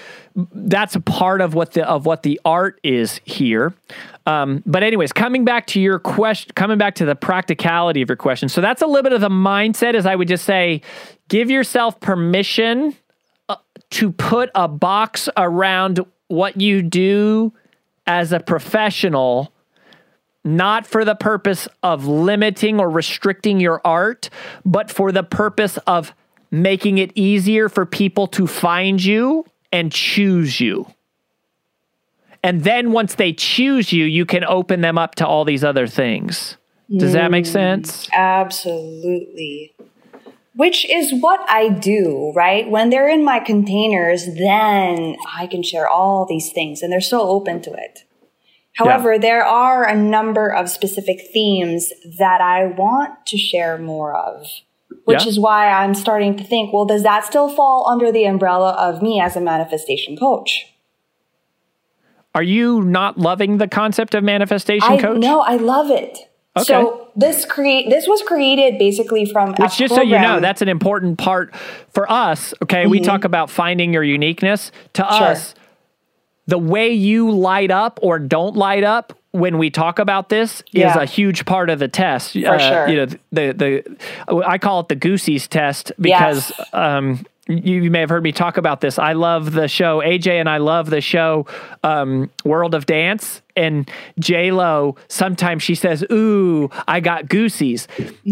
that's 0.53 0.97
a 0.97 1.01
part 1.01 1.41
of 1.41 1.55
what 1.55 1.73
the 1.73 1.89
of 1.89 2.05
what 2.05 2.25
the 2.25 2.39
art 2.45 2.79
is 2.83 3.21
here. 3.25 3.73
Um, 4.27 4.63
but 4.67 4.83
anyways, 4.83 5.13
coming 5.13 5.45
back 5.45 5.67
to 5.69 5.81
your 5.81 5.99
question, 5.99 6.53
coming 6.55 6.77
back 6.77 6.97
to 6.97 7.07
the 7.07 7.15
practicality 7.15 8.03
of 8.03 8.09
your 8.11 8.17
question. 8.17 8.51
So 8.51 8.61
that's 8.61 8.83
a 8.83 8.87
little 8.87 9.03
bit 9.03 9.13
of 9.13 9.23
the 9.23 9.31
mindset. 9.31 9.95
As 9.95 10.05
I 10.05 10.17
would 10.17 10.29
just 10.29 10.45
say, 10.45 10.83
give 11.29 11.51
yourself 11.51 12.01
permission 12.01 12.95
uh, 13.49 13.57
to 13.91 14.13
put 14.13 14.51
a 14.55 14.69
box 14.69 15.29
around 15.39 16.05
what 16.29 16.61
you 16.61 16.83
do 16.83 17.53
as 18.07 18.33
a 18.33 18.41
professional 18.41 19.54
not 20.45 20.87
for 20.87 21.05
the 21.05 21.15
purpose 21.15 21.67
of 21.83 22.07
limiting 22.07 22.79
or 22.79 22.91
restricting 22.91 23.61
your 23.61 23.81
art, 23.85 24.29
but 24.65 24.91
for 24.91 25.11
the 25.11 25.23
purpose 25.23 25.79
of 25.87 26.15
making 26.51 26.99
it 26.99 27.11
easier 27.15 27.69
for 27.69 27.87
people 27.87 28.27
to 28.29 28.47
find 28.47 29.03
you 29.03 29.45
and 29.73 29.91
choose 29.91 30.61
you. 30.61 30.87
And 32.43 32.63
then 32.63 32.93
once 32.93 33.15
they 33.15 33.33
choose 33.33 33.93
you, 33.93 34.05
you 34.05 34.27
can 34.27 34.45
open 34.45 34.83
them 34.83 34.99
up 34.99 35.15
to 35.17 35.27
all 35.27 35.45
these 35.47 35.65
other 35.65 35.87
things. 35.87 36.59
Does 36.95 37.15
that 37.15 37.31
make 37.31 37.45
mm, 37.45 37.53
sense? 37.53 38.09
Absolutely. 38.15 39.75
Which 40.55 40.89
is 40.89 41.13
what 41.13 41.41
I 41.49 41.71
do, 41.71 42.33
right? 42.37 42.71
When 42.71 42.91
they're 42.91 43.09
in 43.09 43.25
my 43.25 43.41
containers, 43.41 44.27
then 44.27 45.17
I 45.35 45.47
can 45.47 45.63
share 45.63 45.89
all 45.89 46.27
these 46.27 46.53
things 46.53 46.83
and 46.83 46.93
they're 46.93 47.01
so 47.01 47.23
open 47.23 47.63
to 47.63 47.73
it. 47.73 48.05
However, 48.75 49.19
there 49.19 49.45
are 49.45 49.85
a 49.87 49.95
number 49.95 50.49
of 50.53 50.69
specific 50.69 51.21
themes 51.33 51.93
that 52.19 52.41
I 52.41 52.67
want 52.67 53.25
to 53.27 53.39
share 53.39 53.79
more 53.79 54.17
of, 54.17 54.47
which 55.05 55.23
Yeah. 55.23 55.29
is 55.29 55.39
why 55.39 55.69
I'm 55.71 55.95
starting 55.95 56.37
to 56.37 56.45
think, 56.45 56.73
well, 56.73 56.85
does 56.85 57.03
that 57.05 57.25
still 57.25 57.49
fall 57.49 57.89
under 57.89 58.11
the 58.11 58.25
umbrella 58.25 58.73
of 58.73 59.01
me 59.03 59.21
as 59.21 59.37
a 59.37 59.41
manifestation 59.41 60.17
coach? 60.17 60.67
Are 62.35 62.43
you 62.43 62.83
not 62.83 63.17
loving 63.17 63.59
the 63.59 63.69
concept 63.69 64.15
of 64.15 64.25
manifestation 64.25 64.93
I 64.93 64.99
coach? 64.99 65.19
no, 65.19 65.41
I 65.41 65.55
love 65.57 65.91
it. 65.91 66.19
Okay. 66.57 66.65
So 66.65 67.09
this 67.17 67.45
create 67.45 67.91
this 67.91 68.07
was 68.09 68.23
created 68.23 68.79
basically 68.79 69.25
from 69.25 69.55
Which, 69.55 69.77
just 69.77 69.95
so 69.95 70.03
you 70.03 70.19
know, 70.19 70.39
that's 70.41 70.63
an 70.63 70.69
important 70.69 71.19
part 71.19 71.55
for 71.93 72.11
us. 72.11 72.55
Okay. 72.63 72.87
We 72.87 73.01
talk 73.01 73.25
about 73.25 73.51
finding 73.51 73.93
your 73.93 74.05
uniqueness. 74.05 74.71
To 74.95 75.03
Mm-hmm. 75.03 75.17
Sure. 75.19 75.27
us, 75.29 75.55
the 76.47 76.59
way 76.59 76.93
you 76.93 77.31
light 77.31 77.71
up 77.71 77.99
or 78.03 78.19
don't 78.19 78.57
light 78.57 78.85
up 78.85 79.13
when 79.33 79.59
we 79.59 79.69
talk 79.71 79.99
about 79.99 80.29
this 80.29 80.63
is 80.73 80.95
a 80.95 81.05
huge 81.07 81.45
part 81.45 81.69
of 81.71 81.79
the 81.81 81.89
test. 81.89 82.33
For 82.35 82.59
sure. 82.59 82.89
You 82.89 82.97
know, 82.97 83.07
the, 83.33 83.53
the, 84.29 84.45
I 84.47 84.59
call 84.59 84.81
it 84.81 84.89
the 84.89 84.95
Goosey's 84.95 85.49
test 85.49 85.91
because, 85.99 86.53
Yes. 86.57 86.69
um, 86.73 87.27
you, 87.47 87.83
you 87.83 87.91
may 87.91 88.01
have 88.01 88.09
heard 88.09 88.23
me 88.23 88.33
talk 88.33 88.57
about 88.57 88.81
this. 88.81 88.99
I 88.99 89.13
love 89.13 89.53
the 89.53 89.69
show. 89.69 90.01
AJ 90.01 90.29
and 90.41 90.49
I 90.49 90.57
love 90.59 90.89
the 90.89 91.03
show 91.03 91.47
um, 91.83 92.31
World 92.45 92.75
of 92.75 92.87
Dance. 92.87 93.43
And 93.57 93.91
J 94.19 94.51
Lo 94.51 94.97
sometimes 95.09 95.63
she 95.63 95.75
says, 95.75 96.03
"Ooh, 96.11 96.71
I 96.89 97.01
got 97.01 97.29
goosies." 97.29 97.87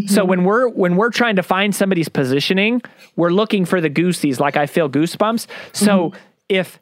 So 0.06 0.24
when 0.24 0.44
we're 0.44 0.66
when 0.68 0.96
we're 0.96 1.10
trying 1.10 1.36
to 1.36 1.42
find 1.42 1.74
somebody's 1.74 2.08
positioning, 2.08 2.80
we're 3.16 3.30
looking 3.30 3.64
for 3.66 3.80
the 3.82 3.90
goosies. 3.90 4.40
Like 4.40 4.56
I 4.56 4.66
feel 4.66 4.88
goosebumps. 4.88 5.46
So 5.74 6.12
if 6.48 6.80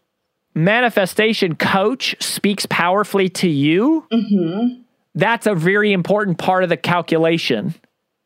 manifestation 0.54 1.56
coach 1.56 2.16
speaks 2.20 2.66
powerfully 2.66 3.28
to 3.28 3.48
you, 3.48 4.06
that's 5.14 5.46
a 5.46 5.54
very 5.54 5.92
important 5.92 6.38
part 6.38 6.62
of 6.62 6.68
the 6.68 6.76
calculation 6.76 7.74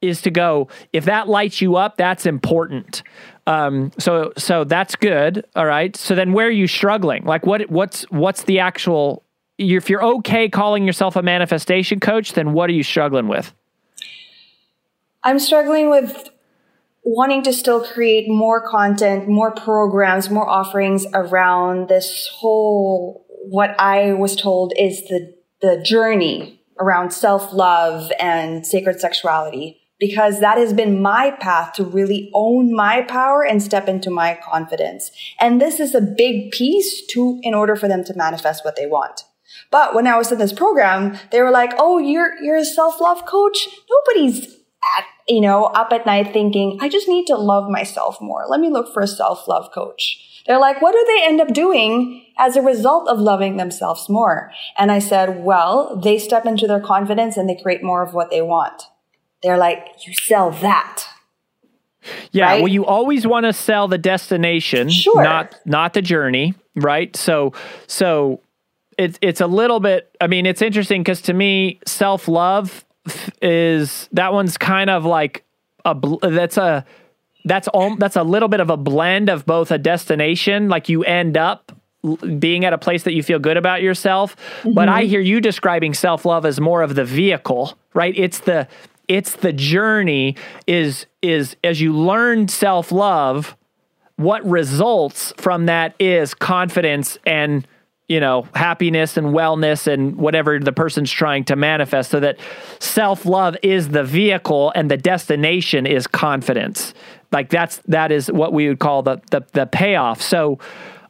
is 0.01 0.21
to 0.23 0.31
go 0.31 0.69
if 0.93 1.07
that 1.07 1.29
lights 1.29 1.61
you 1.61 1.77
up 1.77 1.97
that's 1.97 2.27
important. 2.27 3.03
Um, 3.47 3.91
so 3.99 4.33
so 4.37 4.65
that's 4.65 4.97
good 4.97 5.47
all 5.57 5.67
right? 5.67 5.97
So 5.97 6.15
then 6.15 6.33
where 6.33 6.47
are 6.47 6.51
you 6.51 6.67
struggling? 6.67 7.25
Like 7.25 7.47
what 7.47 7.71
what's 7.71 8.03
what's 8.11 8.45
the 8.45 8.59
actual 8.59 9.23
if 9.57 9.89
you're 9.89 10.05
okay 10.05 10.49
calling 10.49 10.85
yourself 10.85 11.17
a 11.17 11.23
manifestation 11.23 12.01
coach 12.01 12.33
then 12.33 12.53
what 12.53 12.69
are 12.69 12.75
you 12.75 12.83
struggling 12.83 13.29
with? 13.29 13.55
I'm 15.23 15.39
struggling 15.39 15.89
with 15.89 16.31
wanting 17.05 17.43
to 17.45 17.53
still 17.53 17.85
create 17.85 18.29
more 18.29 18.67
content, 18.67 19.29
more 19.29 19.53
programs, 19.53 20.31
more 20.31 20.49
offerings 20.49 21.07
around 21.13 21.89
this 21.89 22.29
whole 22.39 23.25
what 23.49 23.79
I 23.79 24.15
was 24.15 24.37
told 24.37 24.73
is 24.79 25.03
the 25.09 25.35
the 25.61 25.81
journey 25.83 26.61
around 26.81 27.13
self-love 27.13 28.11
and 28.19 28.67
sacred 28.67 29.01
sexuality 29.01 29.81
because 30.01 30.41
that 30.41 30.59
has 30.59 30.73
been 30.73 31.01
my 31.01 31.31
path 31.31 31.73
to 31.75 31.85
really 31.85 32.31
own 32.35 32.75
my 32.75 33.03
power 33.03 33.45
and 33.45 33.63
step 33.63 33.89
into 33.89 34.11
my 34.11 34.39
confidence. 34.43 35.11
And 35.39 35.61
this 35.61 35.79
is 35.79 35.95
a 35.95 36.01
big 36.01 36.51
piece 36.51 37.07
to 37.09 37.39
in 37.43 37.55
order 37.55 37.77
for 37.77 37.87
them 37.87 38.03
to 38.05 38.15
manifest 38.15 38.65
what 38.65 38.77
they 38.77 38.87
want. 38.87 39.23
But 39.71 39.95
when 39.95 40.07
I 40.07 40.19
was 40.19 40.33
in 40.33 40.39
this 40.39 40.53
program, 40.53 41.17
they 41.31 41.41
were 41.41 41.51
like, 41.51 41.73
"Oh, 41.79 41.99
you're 41.99 42.43
you're 42.43 42.57
a 42.57 42.65
self-love 42.65 43.25
coach? 43.25 43.69
Nobody's 43.89 44.47
at, 44.99 45.05
you 45.29 45.41
know, 45.41 45.65
up 45.67 45.93
at 45.93 46.07
night 46.07 46.33
thinking, 46.33 46.79
I 46.81 46.89
just 46.89 47.09
need 47.09 47.27
to 47.27 47.37
love 47.37 47.71
myself 47.71 48.21
more. 48.21 48.45
Let 48.49 48.61
me 48.61 48.69
look 48.71 48.93
for 48.93 49.03
a 49.03 49.07
self-love 49.07 49.71
coach." 49.73 50.21
They're 50.47 50.59
like, 50.61 50.83
"What 50.83 50.93
do 50.93 51.05
they 51.09 51.25
end 51.27 51.41
up 51.41 51.49
doing 51.55 52.23
as 52.37 52.55
a 52.57 52.63
result 52.63 53.09
of 53.09 53.19
loving 53.19 53.57
themselves 53.57 54.09
more?" 54.09 54.51
And 54.77 54.93
I 54.93 54.99
said, 54.99 55.45
"Well, 55.45 55.97
they 55.97 56.19
step 56.19 56.45
into 56.45 56.67
their 56.67 56.81
confidence 56.81 57.37
and 57.37 57.49
they 57.49 57.55
create 57.61 57.83
more 57.83 58.03
of 58.03 58.13
what 58.15 58.31
they 58.31 58.43
want." 58.43 58.83
They're 59.43 59.59
like, 59.59 59.89
"You 60.07 60.13
sell 60.15 60.51
that." 60.51 61.07
yeah 62.33 62.47
Right? 62.47 62.63
well 62.63 62.69
you 62.69 62.85
always 62.85 63.27
want 63.27 63.47
to 63.47 63.53
sell 63.55 63.89
the 63.89 63.97
destination 63.99 64.91
Sure. 64.91 65.23
not 65.23 65.55
not 65.65 65.95
the 65.95 66.03
journey 66.03 66.55
right 66.77 67.17
so 67.17 67.55
so 67.87 68.41
it's 68.99 69.19
it's 69.23 69.41
a 69.41 69.47
little 69.47 69.81
bit 69.81 70.15
i 70.21 70.27
mean 70.27 70.45
it's 70.45 70.61
interesting 70.61 71.01
because 71.03 71.23
to 71.23 71.33
me 71.33 71.81
self-love 71.87 72.85
is 73.43 74.09
that 74.13 74.33
one's 74.33 74.57
kind 74.57 74.91
of 74.91 75.05
like 75.05 75.45
a 75.85 75.95
bl- 75.95 76.17
that's 76.23 76.57
a 76.57 76.85
that's 77.45 77.69
all 77.69 77.97
that's 77.97 78.17
a 78.17 78.23
little 78.23 78.49
bit 78.49 78.61
of 78.61 78.71
a 78.71 78.77
blend 78.77 79.29
of 79.29 79.45
both 79.45 79.71
a 79.71 79.79
destination 79.79 80.69
like 80.69 80.89
you 80.89 81.05
end 81.05 81.37
up 81.37 81.73
being 82.39 82.65
at 82.65 82.73
a 82.73 82.79
place 82.79 83.05
that 83.05 83.15
you 83.15 83.23
feel 83.23 83.39
good 83.39 83.57
about 83.57 83.83
yourself 83.83 84.37
but 84.75 84.89
i 84.89 85.03
mm-hmm. 85.03 85.11
hear 85.11 85.21
you 85.21 85.41
describing 85.41 85.95
self-love 85.95 86.45
as 86.45 86.61
more 86.61 86.83
of 86.83 86.95
the 86.95 87.05
vehicle 87.05 87.77
right? 87.95 88.15
It's 88.17 88.41
the 88.41 88.69
it's 89.09 89.37
the 89.37 89.53
journey 89.53 90.37
is 90.67 91.07
is 91.23 91.57
as 91.65 91.81
you 91.81 91.97
learn 91.97 92.49
self-love 92.49 93.57
what 94.17 94.45
results 94.49 95.33
from 95.37 95.67
that 95.67 95.95
is 95.99 96.35
confidence 96.35 97.19
and 97.25 97.67
you 98.09 98.21
know 98.21 98.47
happiness 98.55 99.17
and 99.17 99.29
wellness 99.29 99.87
and 99.87 100.17
whatever 100.17 100.59
the 100.59 100.73
person's 100.73 101.11
trying 101.11 101.45
to 101.45 101.57
manifest 101.57 102.11
so 102.11 102.21
that 102.21 102.39
self-love 102.79 103.57
is 103.63 103.89
the 103.91 104.05
vehicle 104.05 104.73
and 104.75 104.91
the 104.91 104.97
destination 104.97 105.87
is 105.87 106.07
confidence 106.07 106.93
like 107.33 107.49
that's 107.49 107.79
that 107.87 108.13
is 108.13 108.31
what 108.31 108.53
we 108.53 108.69
would 108.69 108.79
call 108.79 109.03
the 109.03 109.21
the, 109.31 109.45
the 109.53 109.67
payoff 109.67 110.21
so 110.21 110.59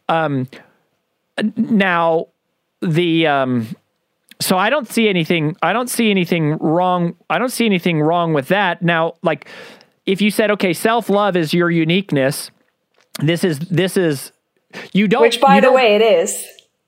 um 0.08 0.46
now 1.56 2.26
the 2.80 3.26
um 3.26 3.66
so 4.40 4.58
I 4.58 4.68
don't 4.70 4.88
see 4.88 5.08
anything 5.08 5.56
I 5.62 5.72
don't 5.72 5.88
see 5.88 6.10
anything 6.10 6.58
wrong 6.58 7.16
I 7.30 7.38
don't 7.38 7.50
see 7.50 7.66
anything 7.66 8.00
wrong 8.00 8.34
with 8.34 8.48
that. 8.48 8.82
Now 8.82 9.14
like 9.22 9.48
if 10.06 10.20
you 10.20 10.30
said 10.30 10.50
okay 10.52 10.72
self-love 10.72 11.36
is 11.36 11.54
your 11.54 11.70
uniqueness 11.70 12.50
this 13.20 13.44
is 13.44 13.58
this 13.60 13.96
is 13.96 14.32
you 14.92 15.08
don't 15.08 15.22
Which 15.22 15.40
by 15.40 15.60
the 15.60 15.72
way 15.72 15.94
it 15.94 16.02
is. 16.02 16.44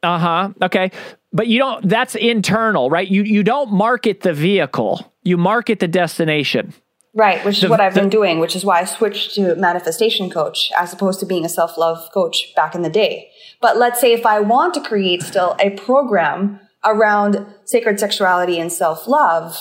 Uh-huh. 0.07 0.51
Okay. 0.63 0.91
But 1.33 1.49
you 1.49 1.59
don't 1.59 1.87
that's 1.89 2.15
internal, 2.15 2.89
right? 2.89 3.09
You 3.09 3.23
you 3.23 3.43
don't 3.43 3.73
market 3.73 4.21
the 4.23 4.33
vehicle. 4.33 5.13
You 5.23 5.37
market 5.37 5.81
the 5.81 5.89
destination. 5.89 6.73
Right, 7.15 7.43
which 7.47 7.57
is 7.57 7.63
the, 7.63 7.69
what 7.69 7.81
I've 7.81 7.95
the, 7.95 8.03
been 8.03 8.11
doing, 8.11 8.41
which 8.41 8.55
is 8.55 8.63
why 8.63 8.81
I 8.81 8.85
switched 8.85 9.35
to 9.37 9.55
manifestation 9.57 10.29
coach 10.29 10.71
as 10.79 10.93
opposed 10.93 11.19
to 11.21 11.27
being 11.27 11.47
a 11.47 11.49
self-love 11.49 12.11
coach 12.13 12.55
back 12.55 12.75
in 12.75 12.83
the 12.83 12.91
day. 12.91 13.31
But 13.63 13.79
let's 13.79 14.01
say 14.03 14.13
if 14.13 14.27
I 14.27 14.41
want 14.41 14.75
to 14.75 14.83
create 14.83 15.23
still 15.23 15.57
a 15.59 15.71
program 15.71 16.61
around 16.85 17.47
sacred 17.65 17.99
sexuality 17.99 18.61
and 18.61 18.71
self-love, 18.71 19.59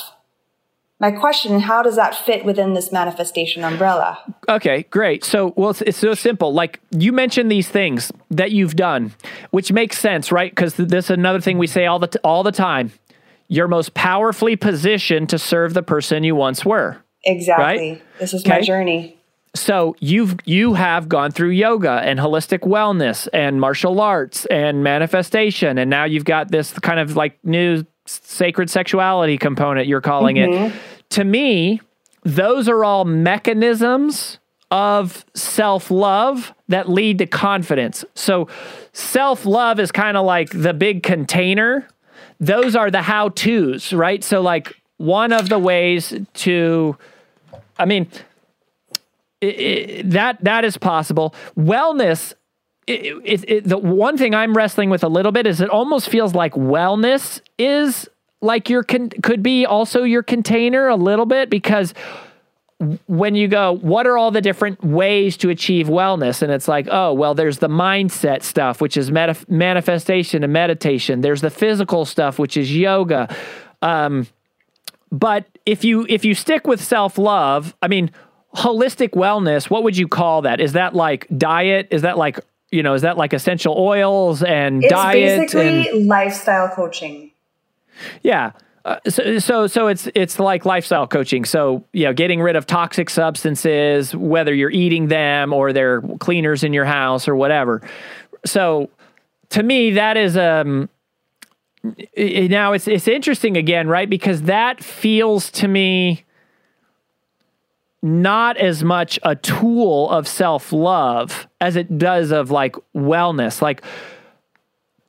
my 1.00 1.12
question 1.12 1.60
how 1.60 1.82
does 1.82 1.96
that 1.96 2.16
fit 2.16 2.46
within 2.46 2.74
this 2.74 2.92
manifestation 2.92 3.64
umbrella? 3.64 4.20
Okay 4.48 4.84
great. 4.90 5.24
So 5.24 5.54
well 5.56 5.72
it's, 5.72 5.82
it's 5.82 5.98
so 5.98 6.14
simple. 6.14 6.54
Like 6.54 6.80
you 6.92 7.12
mentioned 7.12 7.52
these 7.52 7.68
things 7.68 8.12
that 8.32 8.52
you've 8.52 8.76
done 8.76 9.14
which 9.52 9.72
makes 9.72 9.98
sense 9.98 10.32
right? 10.32 10.52
Because 10.52 10.76
this 10.76 11.06
is 11.06 11.10
another 11.12 11.42
thing 11.42 11.58
we 11.58 11.68
say 11.68 11.86
all 11.86 12.00
the 12.00 12.08
t- 12.08 12.20
all 12.24 12.44
the 12.44 12.52
time. 12.52 12.92
You're 13.48 13.68
most 13.68 13.94
powerfully 13.94 14.56
positioned 14.56 15.30
to 15.30 15.38
serve 15.38 15.74
the 15.74 15.84
person 15.84 16.24
you 16.24 16.36
once 16.36 16.66
were 16.66 16.98
exactly. 17.24 17.92
right? 17.92 18.20
this 18.20 18.34
is 18.34 18.44
okay. 18.44 18.58
my 18.58 18.62
journey. 18.62 19.18
So 19.54 19.96
you've 20.00 20.36
you 20.46 20.74
have 20.74 21.08
gone 21.08 21.32
through 21.32 21.52
yoga 21.52 22.02
and 22.04 22.20
holistic 22.20 22.60
wellness 22.60 23.28
and 23.32 23.62
martial 23.62 24.02
arts 24.02 24.46
and 24.48 24.84
manifestation 24.84 25.78
and 25.78 25.90
now 25.90 26.04
you've 26.04 26.26
got 26.26 26.52
this 26.52 26.78
kind 26.80 27.00
of 27.00 27.16
like 27.16 27.38
new 27.44 27.86
sacred 28.06 28.70
sexuality 28.70 29.38
component 29.38 29.88
you're 29.88 30.02
calling 30.02 30.36
mm-hmm. 30.36 30.66
it 30.66 30.82
to 31.10 31.24
me 31.24 31.82
those 32.24 32.68
are 32.68 32.84
all 32.84 33.06
mechanisms 33.06 34.40
of 34.72 35.26
self-love 35.34 36.54
that 36.68 36.90
lead 36.90 37.18
to 37.18 37.26
confidence 37.26 38.04
so 38.16 38.48
self-love 38.94 39.80
is 39.80 39.92
kind 39.92 40.18
of 40.18 40.26
like 40.26 40.50
the 40.50 40.74
big 40.74 41.04
container 41.04 41.88
those 42.40 42.76
are 42.76 42.92
the 42.92 43.02
how-to's 43.02 43.94
right 43.94 44.24
so 44.24 44.42
like 44.42 44.76
one 44.98 45.32
of 45.32 45.50
the 45.50 45.60
ways 45.60 46.14
to 46.34 46.98
i 47.78 47.86
mean 47.86 48.10
it, 49.42 49.60
it, 49.60 50.10
that 50.12 50.44
that 50.44 50.66
is 50.66 50.78
possible. 50.78 51.34
Wellness. 51.58 52.34
It, 52.88 53.68
the 53.68 53.78
one 53.78 54.16
thing 54.18 54.36
I'm 54.36 54.56
wrestling 54.56 54.92
with 54.92 55.04
a 55.04 55.08
little 55.08 55.32
bit 55.32 55.48
is 55.48 55.60
it 55.60 55.70
almost 55.70 56.08
feels 56.08 56.36
like 56.36 56.54
wellness 56.54 57.42
is 57.58 58.08
like 58.42 58.70
your 58.70 58.84
con- 58.84 59.10
could 59.24 59.42
be 59.42 59.66
also 59.66 60.04
your 60.04 60.22
container 60.22 60.88
a 60.88 60.96
little 60.96 61.26
bit 61.26 61.50
because 61.50 61.96
when 63.08 63.36
you 63.36 63.48
go, 63.48 63.78
what 63.78 64.06
are 64.06 64.18
all 64.18 64.32
the 64.32 64.42
different 64.42 64.84
ways 64.84 65.38
to 65.38 65.50
achieve 65.50 65.88
wellness? 65.88 66.42
And 66.42 66.52
it's 66.52 66.68
like, 66.68 66.88
oh, 66.92 67.14
well, 67.14 67.34
there's 67.34 67.60
the 67.60 67.70
mindset 67.70 68.44
stuff, 68.44 68.82
which 68.82 68.98
is 68.98 69.12
meta- 69.12 69.46
manifestation 69.48 70.44
and 70.44 70.52
meditation. 70.52 71.22
There's 71.22 71.42
the 71.42 71.50
physical 71.50 72.06
stuff, 72.06 72.38
which 72.38 72.58
is 72.58 72.76
yoga. 72.76 73.34
Um, 73.82 74.28
but 75.12 75.46
if 75.66 75.84
you 75.86 76.06
if 76.10 76.26
you 76.26 76.34
stick 76.34 76.68
with 76.68 76.84
self 76.84 77.18
love, 77.18 77.76
I 77.82 77.88
mean, 77.88 78.12
holistic 78.56 79.12
wellness, 79.12 79.70
what 79.70 79.84
would 79.84 79.96
you 79.96 80.08
call 80.08 80.42
that? 80.42 80.60
Is 80.60 80.74
that 80.74 80.94
like 80.94 81.28
diet? 81.38 81.88
Is 81.92 82.02
that 82.02 82.18
like, 82.18 82.40
you 82.76 82.84
know, 82.84 82.94
is 82.94 83.02
that 83.04 83.18
like 83.18 83.34
essential 83.34 83.76
oils 83.78 84.44
and 84.44 84.84
it's 84.84 84.92
diet? 84.92 85.44
It's 85.44 85.54
basically 85.54 85.90
and, 85.90 86.08
lifestyle 86.08 86.70
coaching. 86.70 87.32
Yeah. 88.22 88.52
Uh, 88.84 89.00
so, 89.08 89.40
so, 89.40 89.66
so 89.66 89.88
it's 89.88 90.08
it's 90.14 90.38
like 90.38 90.66
lifestyle 90.66 91.08
coaching. 91.08 91.46
So, 91.46 91.84
you 91.94 92.04
know, 92.04 92.14
getting 92.14 92.42
rid 92.42 92.56
of 92.56 92.68
toxic 92.68 93.10
substances, 93.10 94.16
whether 94.16 94.54
you're 94.54 94.70
eating 94.70 95.08
them 95.08 95.54
or 95.54 95.74
they're 95.74 96.02
cleaners 96.20 96.64
in 96.64 96.74
your 96.74 96.86
house 96.86 97.28
or 97.28 97.36
whatever. 97.36 97.82
So, 98.46 98.90
to 99.50 99.64
me, 99.64 99.92
that 99.92 100.18
is 100.18 100.38
um. 100.38 100.90
Now 102.18 102.74
it's 102.74 102.88
it's 102.88 103.08
interesting 103.08 103.58
again, 103.58 103.88
right? 103.88 104.10
Because 104.10 104.44
that 104.44 104.84
feels 104.84 105.52
to 105.52 105.68
me 105.68 106.26
not 108.06 108.56
as 108.58 108.84
much 108.84 109.18
a 109.24 109.36
tool 109.36 110.08
of 110.12 110.28
self 110.28 110.72
love 110.72 111.48
as 111.60 111.76
it 111.76 111.98
does 111.98 112.32
of 112.32 112.52
like 112.52 112.76
wellness. 112.96 113.64
Like 113.64 113.84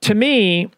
to 0.01 0.15
me, 0.15 0.71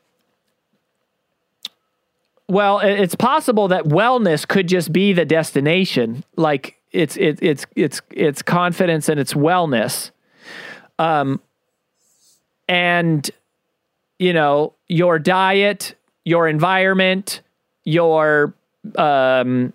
well, 2.49 2.81
it's 2.81 3.15
possible 3.15 3.69
that 3.69 3.85
wellness 3.85 4.47
could 4.47 4.67
just 4.67 4.93
be 4.93 5.13
the 5.13 5.25
destination. 5.25 6.25
Like 6.37 6.77
it's 6.91 7.17
it, 7.17 7.39
it's 7.41 7.65
it's 7.77 8.01
it's 8.11 8.43
confidence 8.43 9.09
and 9.09 9.21
it's 9.21 9.35
wellness. 9.35 10.11
Um, 10.99 11.41
and 12.67 13.31
you 14.19 14.33
know 14.33 14.75
your 14.89 15.21
diet, 15.21 15.95
your 16.25 16.49
environment, 16.49 17.43
your 17.85 18.55
um, 18.97 19.73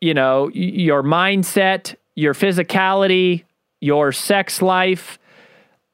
you 0.00 0.14
know, 0.14 0.50
your 0.52 1.02
mindset, 1.02 1.94
your 2.14 2.34
physicality, 2.34 3.44
your 3.80 4.12
sex 4.12 4.62
life, 4.62 5.18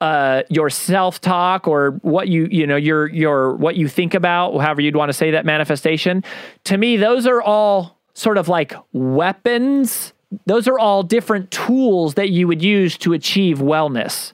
uh, 0.01 0.43
your 0.49 0.71
self 0.71 1.21
talk, 1.21 1.67
or 1.67 1.93
what 2.03 2.29
you 2.29 2.49
you 2.51 2.67
know 2.67 2.77
your 2.77 3.09
your 3.09 3.55
what 3.55 3.77
you 3.77 3.89
think 3.89 4.15
about, 4.15 4.57
however 4.59 4.81
you'd 4.81 4.97
want 4.97 5.09
to 5.09 5.15
say 5.15 5.31
that 5.31 5.47
manifestation. 5.47 6.23
To 6.65 6.77
me, 6.77 6.97
those 6.97 7.27
are 7.27 7.41
all 7.41 7.97
sort 8.15 8.39
of 8.39 8.49
like 8.49 8.75
weapons. 8.93 10.13
Those 10.45 10.69
are 10.69 10.79
all 10.79 11.03
different 11.03 11.51
tools 11.51 12.15
that 12.15 12.31
you 12.31 12.47
would 12.49 12.63
use 12.63 12.99
to 12.99 13.13
achieve 13.13 13.59
wellness. 13.59 14.33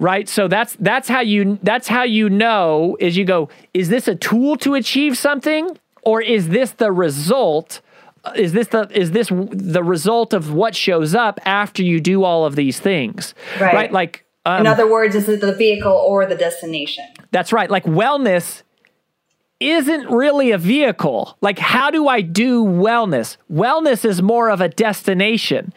Right? 0.00 0.28
So 0.28 0.48
that's 0.48 0.76
that's 0.80 1.08
how 1.08 1.20
you 1.20 1.58
that's 1.62 1.86
how 1.86 2.02
you 2.02 2.28
know 2.28 2.96
is 2.98 3.16
you 3.16 3.24
go, 3.24 3.48
is 3.72 3.88
this 3.88 4.08
a 4.08 4.14
tool 4.16 4.56
to 4.58 4.74
achieve 4.74 5.16
something? 5.16 5.78
Or 6.02 6.20
is 6.20 6.48
this 6.48 6.72
the 6.72 6.92
result 6.92 7.80
is 8.36 8.52
this 8.52 8.68
the 8.68 8.88
is 8.90 9.12
this 9.12 9.28
the 9.28 9.82
result 9.82 10.32
of 10.32 10.52
what 10.52 10.74
shows 10.74 11.14
up 11.14 11.40
after 11.44 11.82
you 11.82 12.00
do 12.00 12.24
all 12.24 12.44
of 12.44 12.56
these 12.56 12.80
things? 12.80 13.34
Right, 13.60 13.74
right? 13.74 13.92
like 13.92 14.24
um, 14.46 14.60
in 14.60 14.66
other 14.66 14.90
words 14.90 15.14
is 15.14 15.28
it 15.28 15.40
the 15.40 15.54
vehicle 15.54 15.92
or 15.92 16.26
the 16.26 16.34
destination? 16.34 17.04
That's 17.30 17.52
right. 17.52 17.70
Like 17.70 17.84
wellness 17.84 18.62
isn't 19.60 20.10
really 20.10 20.50
a 20.50 20.58
vehicle. 20.58 21.36
Like 21.40 21.58
how 21.58 21.90
do 21.90 22.08
i 22.08 22.20
do 22.20 22.64
wellness? 22.64 23.36
Wellness 23.50 24.04
is 24.04 24.20
more 24.20 24.50
of 24.50 24.60
a 24.60 24.68
destination. 24.68 25.72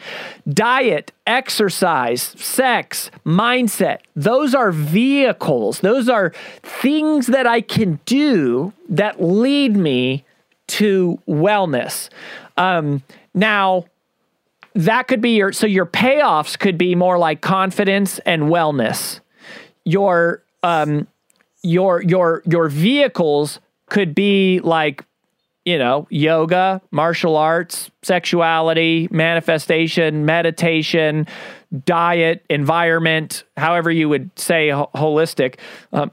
Diet 0.47 1.11
exercise 1.25 2.21
sex 2.21 3.11
mindset 3.25 3.99
those 4.15 4.55
are 4.55 4.71
vehicles. 4.71 5.81
Those 5.81 6.09
are 6.09 6.33
things 6.63 7.27
that 7.27 7.45
i 7.45 7.61
can 7.61 7.99
do 8.05 8.73
that 8.89 9.21
lead 9.21 9.75
me 9.75 10.25
to 10.67 11.19
wellness. 11.27 12.09
Um, 12.57 13.03
now, 13.33 13.85
that 14.75 15.07
could 15.07 15.21
be 15.21 15.35
your 15.35 15.51
so 15.51 15.65
your 15.65 15.85
payoffs 15.85 16.57
could 16.57 16.77
be 16.77 16.95
more 16.95 17.17
like 17.17 17.41
confidence 17.41 18.19
and 18.19 18.43
wellness. 18.43 19.19
Your 19.85 20.43
um, 20.63 21.07
your 21.63 22.01
your 22.03 22.43
your 22.45 22.69
vehicles 22.69 23.59
could 23.87 24.13
be 24.13 24.59
like 24.59 25.03
you 25.65 25.77
know 25.77 26.07
yoga, 26.09 26.81
martial 26.91 27.35
arts, 27.35 27.89
sexuality, 28.03 29.07
manifestation, 29.11 30.25
meditation, 30.25 31.25
diet, 31.85 32.45
environment, 32.49 33.43
however 33.57 33.89
you 33.89 34.07
would 34.09 34.29
say 34.37 34.69
holistic. 34.69 35.55
Um, 35.91 36.11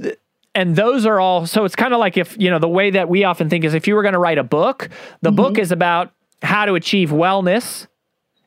th- 0.00 0.18
and 0.58 0.74
those 0.74 1.06
are 1.06 1.20
all 1.20 1.46
so 1.46 1.64
it's 1.64 1.76
kind 1.76 1.94
of 1.94 2.00
like 2.00 2.16
if 2.16 2.36
you 2.38 2.50
know 2.50 2.58
the 2.58 2.68
way 2.68 2.90
that 2.90 3.08
we 3.08 3.22
often 3.22 3.48
think 3.48 3.64
is 3.64 3.74
if 3.74 3.86
you 3.86 3.94
were 3.94 4.02
going 4.02 4.12
to 4.12 4.18
write 4.18 4.38
a 4.38 4.44
book 4.44 4.88
the 5.20 5.30
mm-hmm. 5.30 5.36
book 5.36 5.58
is 5.58 5.70
about 5.70 6.12
how 6.42 6.64
to 6.64 6.74
achieve 6.74 7.10
wellness 7.10 7.86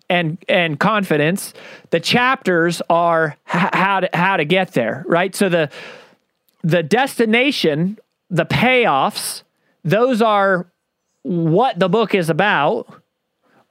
and 0.09 0.37
and 0.49 0.77
confidence 0.79 1.53
the 1.91 2.01
chapters 2.01 2.81
are 2.89 3.37
h- 3.53 3.69
how 3.73 4.01
to 4.01 4.09
how 4.13 4.35
to 4.35 4.43
get 4.43 4.73
there 4.73 5.05
right 5.07 5.35
so 5.35 5.47
the 5.47 5.69
the 6.63 6.83
destination 6.83 7.97
the 8.29 8.45
payoffs 8.45 9.43
those 9.85 10.21
are 10.21 10.67
what 11.23 11.79
the 11.79 11.87
book 11.87 12.13
is 12.13 12.29
about 12.29 13.01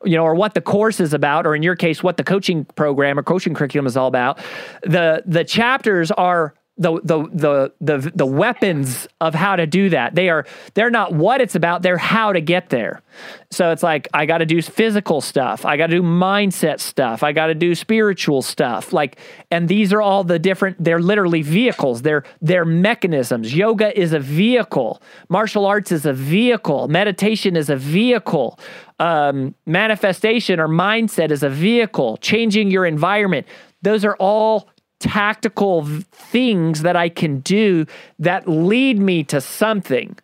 you 0.02 0.16
know, 0.16 0.24
or 0.24 0.34
what 0.34 0.54
the 0.54 0.62
course 0.62 0.98
is 0.98 1.12
about, 1.12 1.46
or 1.46 1.54
in 1.54 1.62
your 1.62 1.76
case, 1.76 2.02
what 2.02 2.16
the 2.16 2.24
coaching 2.24 2.64
program 2.64 3.18
or 3.18 3.22
coaching 3.22 3.52
curriculum 3.52 3.86
is 3.86 3.98
all 3.98 4.08
about. 4.08 4.38
The 4.82 5.22
the 5.26 5.44
chapters 5.44 6.10
are 6.12 6.54
the 6.80 6.98
the 7.04 7.28
the 7.32 7.72
the 7.80 8.12
the 8.14 8.26
weapons 8.26 9.06
of 9.20 9.34
how 9.34 9.54
to 9.54 9.66
do 9.66 9.90
that. 9.90 10.14
They 10.14 10.30
are 10.30 10.46
they're 10.72 10.90
not 10.90 11.12
what 11.12 11.42
it's 11.42 11.54
about, 11.54 11.82
they're 11.82 11.98
how 11.98 12.32
to 12.32 12.40
get 12.40 12.70
there. 12.70 13.02
So 13.50 13.70
it's 13.70 13.82
like 13.82 14.08
I 14.14 14.24
got 14.24 14.38
to 14.38 14.46
do 14.46 14.62
physical 14.62 15.20
stuff, 15.20 15.66
I 15.66 15.76
got 15.76 15.88
to 15.88 15.96
do 15.96 16.02
mindset 16.02 16.80
stuff, 16.80 17.22
I 17.22 17.32
got 17.32 17.48
to 17.48 17.54
do 17.54 17.74
spiritual 17.74 18.40
stuff. 18.40 18.94
Like 18.94 19.18
and 19.50 19.68
these 19.68 19.92
are 19.92 20.00
all 20.00 20.24
the 20.24 20.38
different 20.38 20.82
they're 20.82 21.02
literally 21.02 21.42
vehicles. 21.42 22.00
They're 22.00 22.24
they're 22.40 22.64
mechanisms. 22.64 23.54
Yoga 23.54 23.98
is 23.98 24.14
a 24.14 24.18
vehicle. 24.18 25.02
Martial 25.28 25.66
arts 25.66 25.92
is 25.92 26.06
a 26.06 26.14
vehicle. 26.14 26.88
Meditation 26.88 27.56
is 27.56 27.68
a 27.68 27.76
vehicle. 27.76 28.58
Um, 28.98 29.54
manifestation 29.66 30.58
or 30.58 30.68
mindset 30.68 31.30
is 31.30 31.42
a 31.42 31.50
vehicle. 31.50 32.16
Changing 32.18 32.70
your 32.70 32.86
environment. 32.86 33.46
Those 33.82 34.04
are 34.04 34.16
all 34.16 34.68
tactical 35.00 35.84
things 36.12 36.82
that 36.82 36.94
I 36.94 37.08
can 37.08 37.40
do 37.40 37.86
that 38.18 38.46
lead 38.46 38.98
me 38.98 39.24
to 39.24 39.40
something 39.40 40.16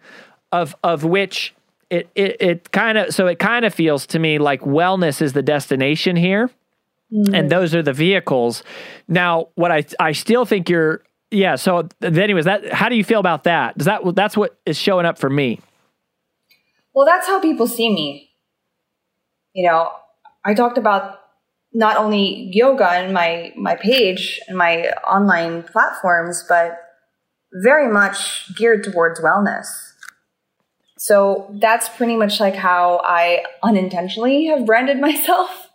of 0.52 0.76
of 0.84 1.02
which 1.02 1.54
it 1.90 2.08
it, 2.14 2.36
it 2.40 2.70
kind 2.72 2.98
of 2.98 3.14
so 3.14 3.26
it 3.26 3.38
kind 3.38 3.64
of 3.64 3.74
feels 3.74 4.06
to 4.08 4.18
me 4.18 4.38
like 4.38 4.60
wellness 4.60 5.22
is 5.22 5.32
the 5.32 5.42
destination 5.42 6.14
here 6.14 6.50
mm-hmm. 7.12 7.34
and 7.34 7.50
those 7.50 7.74
are 7.74 7.82
the 7.82 7.92
vehicles. 7.92 8.62
Now 9.08 9.48
what 9.54 9.72
i 9.72 9.84
i 9.98 10.12
still 10.12 10.44
think 10.44 10.68
you're 10.68 11.02
yeah 11.30 11.56
so 11.56 11.88
anyways 12.02 12.44
that 12.44 12.70
how 12.72 12.88
do 12.88 12.96
you 12.96 13.04
feel 13.04 13.20
about 13.20 13.44
that? 13.44 13.78
Does 13.78 13.86
that 13.86 14.02
that's 14.14 14.36
what 14.36 14.58
is 14.66 14.76
showing 14.76 15.06
up 15.06 15.18
for 15.18 15.30
me. 15.30 15.60
Well 16.92 17.06
that's 17.06 17.26
how 17.26 17.40
people 17.40 17.66
see 17.66 17.88
me. 17.88 18.30
You 19.54 19.68
know 19.68 19.90
i 20.44 20.52
talked 20.52 20.76
about 20.76 21.20
not 21.76 21.98
only 21.98 22.48
yoga 22.52 23.04
in 23.04 23.12
my 23.12 23.52
my 23.54 23.76
page 23.76 24.40
and 24.48 24.56
my 24.56 24.88
online 25.06 25.62
platforms, 25.62 26.42
but 26.48 26.78
very 27.62 27.92
much 27.92 28.54
geared 28.56 28.82
towards 28.82 29.20
wellness. 29.20 29.66
So 30.96 31.54
that's 31.60 31.90
pretty 31.90 32.16
much 32.16 32.40
like 32.40 32.54
how 32.54 33.02
I 33.04 33.44
unintentionally 33.62 34.46
have 34.46 34.64
branded 34.64 35.00
myself. 35.08 35.68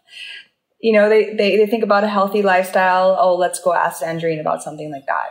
You 0.80 0.94
know, 0.94 1.08
they, 1.10 1.36
they, 1.36 1.58
they 1.58 1.68
think 1.68 1.84
about 1.84 2.04
a 2.04 2.08
healthy 2.08 2.42
lifestyle. 2.42 3.16
Oh, 3.20 3.36
let's 3.36 3.62
go 3.62 3.72
ask 3.72 4.02
Xandrine 4.02 4.42
about 4.42 4.64
something 4.64 4.92
like 4.92 5.06
that. 5.06 5.30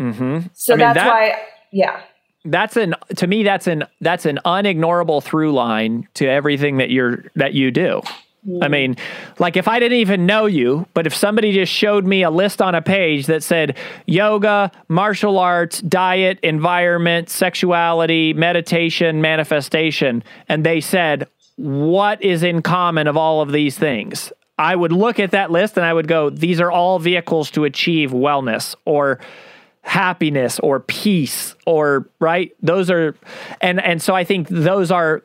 Mm-hmm. 0.00 0.46
So 0.52 0.74
I 0.74 0.76
mean, 0.76 0.78
that's 0.78 0.98
that, 0.98 1.08
why, 1.08 1.38
yeah. 1.72 2.00
That's 2.44 2.76
an 2.76 2.94
to 3.16 3.26
me 3.26 3.42
that's 3.42 3.66
an 3.66 3.82
that's 4.00 4.24
an 4.24 4.38
unignorable 4.44 5.20
through 5.20 5.52
line 5.52 6.06
to 6.14 6.28
everything 6.28 6.76
that 6.76 6.90
you're 6.90 7.24
that 7.34 7.54
you 7.54 7.72
do. 7.72 8.02
I 8.62 8.68
mean, 8.68 8.96
like 9.38 9.56
if 9.56 9.66
I 9.66 9.80
didn't 9.80 9.98
even 9.98 10.24
know 10.26 10.46
you, 10.46 10.86
but 10.94 11.06
if 11.06 11.14
somebody 11.14 11.52
just 11.52 11.72
showed 11.72 12.04
me 12.04 12.22
a 12.22 12.30
list 12.30 12.62
on 12.62 12.74
a 12.74 12.82
page 12.82 13.26
that 13.26 13.42
said 13.42 13.76
yoga, 14.06 14.70
martial 14.88 15.38
arts, 15.38 15.80
diet, 15.80 16.38
environment, 16.42 17.28
sexuality, 17.28 18.32
meditation, 18.34 19.20
manifestation, 19.20 20.22
and 20.48 20.64
they 20.64 20.80
said, 20.80 21.28
what 21.56 22.22
is 22.22 22.42
in 22.42 22.62
common 22.62 23.06
of 23.06 23.16
all 23.16 23.40
of 23.40 23.50
these 23.50 23.76
things? 23.78 24.32
I 24.58 24.76
would 24.76 24.92
look 24.92 25.18
at 25.18 25.32
that 25.32 25.50
list 25.50 25.76
and 25.76 25.84
I 25.84 25.92
would 25.92 26.08
go, 26.08 26.30
these 26.30 26.60
are 26.60 26.70
all 26.70 26.98
vehicles 26.98 27.50
to 27.52 27.64
achieve 27.64 28.10
wellness 28.12 28.74
or 28.84 29.18
happiness 29.82 30.58
or 30.60 30.80
peace 30.80 31.54
or 31.64 32.08
right 32.18 32.56
those 32.60 32.90
are 32.90 33.14
and 33.60 33.80
and 33.80 34.02
so 34.02 34.16
i 34.16 34.24
think 34.24 34.48
those 34.48 34.90
are 34.90 35.22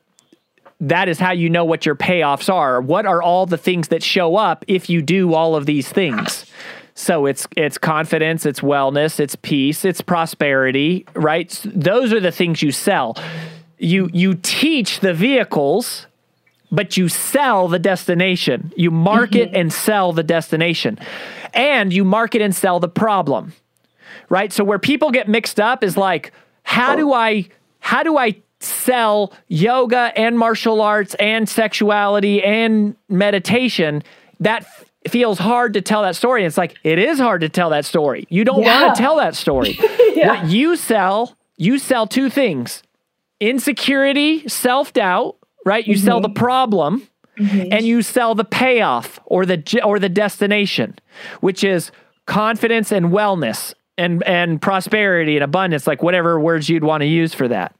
that 0.81 1.07
is 1.07 1.19
how 1.19 1.31
you 1.31 1.49
know 1.49 1.63
what 1.63 1.85
your 1.85 1.95
payoffs 1.95 2.51
are. 2.51 2.81
What 2.81 3.05
are 3.05 3.21
all 3.21 3.45
the 3.45 3.57
things 3.57 3.89
that 3.89 4.01
show 4.01 4.35
up 4.35 4.65
if 4.67 4.89
you 4.89 5.01
do 5.01 5.33
all 5.33 5.55
of 5.55 5.67
these 5.67 5.87
things? 5.87 6.45
So 6.95 7.27
it's 7.27 7.47
it's 7.55 7.77
confidence, 7.77 8.45
it's 8.45 8.59
wellness, 8.59 9.19
it's 9.19 9.35
peace, 9.35 9.85
it's 9.85 10.01
prosperity, 10.01 11.05
right? 11.13 11.49
Those 11.65 12.11
are 12.11 12.19
the 12.19 12.31
things 12.31 12.61
you 12.61 12.71
sell. 12.71 13.15
You 13.77 14.09
you 14.11 14.33
teach 14.33 14.99
the 14.99 15.13
vehicles, 15.13 16.07
but 16.71 16.97
you 16.97 17.09
sell 17.09 17.67
the 17.67 17.79
destination. 17.79 18.73
You 18.75 18.91
market 18.91 19.49
mm-hmm. 19.49 19.57
and 19.57 19.73
sell 19.73 20.13
the 20.13 20.23
destination. 20.23 20.99
And 21.53 21.93
you 21.93 22.03
market 22.03 22.41
and 22.41 22.55
sell 22.55 22.79
the 22.79 22.89
problem. 22.89 23.53
Right? 24.29 24.51
So 24.51 24.63
where 24.63 24.79
people 24.79 25.11
get 25.11 25.27
mixed 25.27 25.59
up 25.59 25.83
is 25.83 25.95
like 25.95 26.31
how 26.63 26.95
do 26.95 27.13
I 27.13 27.49
how 27.79 28.03
do 28.03 28.17
I 28.17 28.35
sell 28.61 29.33
yoga 29.47 30.11
and 30.15 30.37
martial 30.37 30.81
arts 30.81 31.15
and 31.15 31.49
sexuality 31.49 32.43
and 32.43 32.95
meditation, 33.09 34.03
that 34.39 34.63
f- 34.63 34.85
feels 35.09 35.39
hard 35.39 35.73
to 35.73 35.81
tell 35.81 36.03
that 36.03 36.15
story. 36.15 36.45
It's 36.45 36.57
like, 36.57 36.75
it 36.83 36.99
is 36.99 37.19
hard 37.19 37.41
to 37.41 37.49
tell 37.49 37.71
that 37.71 37.85
story. 37.85 38.25
You 38.29 38.43
don't 38.43 38.61
yeah. 38.61 38.83
want 38.83 38.95
to 38.95 39.01
tell 39.01 39.17
that 39.17 39.35
story. 39.35 39.79
yeah. 40.15 40.43
What 40.43 40.49
you 40.49 40.75
sell, 40.75 41.35
you 41.57 41.79
sell 41.79 42.07
two 42.07 42.29
things 42.29 42.83
insecurity, 43.39 44.47
self 44.47 44.93
doubt, 44.93 45.35
right? 45.65 45.85
You 45.85 45.95
mm-hmm. 45.95 46.05
sell 46.05 46.21
the 46.21 46.29
mm-hmm. 46.29 46.35
problem. 46.35 47.07
Mm-hmm. 47.39 47.71
And 47.71 47.85
you 47.85 48.01
sell 48.01 48.35
the 48.35 48.43
payoff 48.43 49.17
or 49.25 49.45
the 49.45 49.81
or 49.83 49.99
the 49.99 50.09
destination, 50.09 50.99
which 51.39 51.63
is 51.63 51.89
confidence 52.27 52.91
and 52.91 53.07
wellness 53.07 53.73
and 53.97 54.21
and 54.23 54.61
prosperity 54.61 55.37
and 55.37 55.43
abundance, 55.43 55.87
like 55.87 56.03
whatever 56.03 56.39
words 56.39 56.67
you'd 56.67 56.83
want 56.83 57.01
to 57.01 57.07
use 57.07 57.33
for 57.33 57.47
that. 57.47 57.73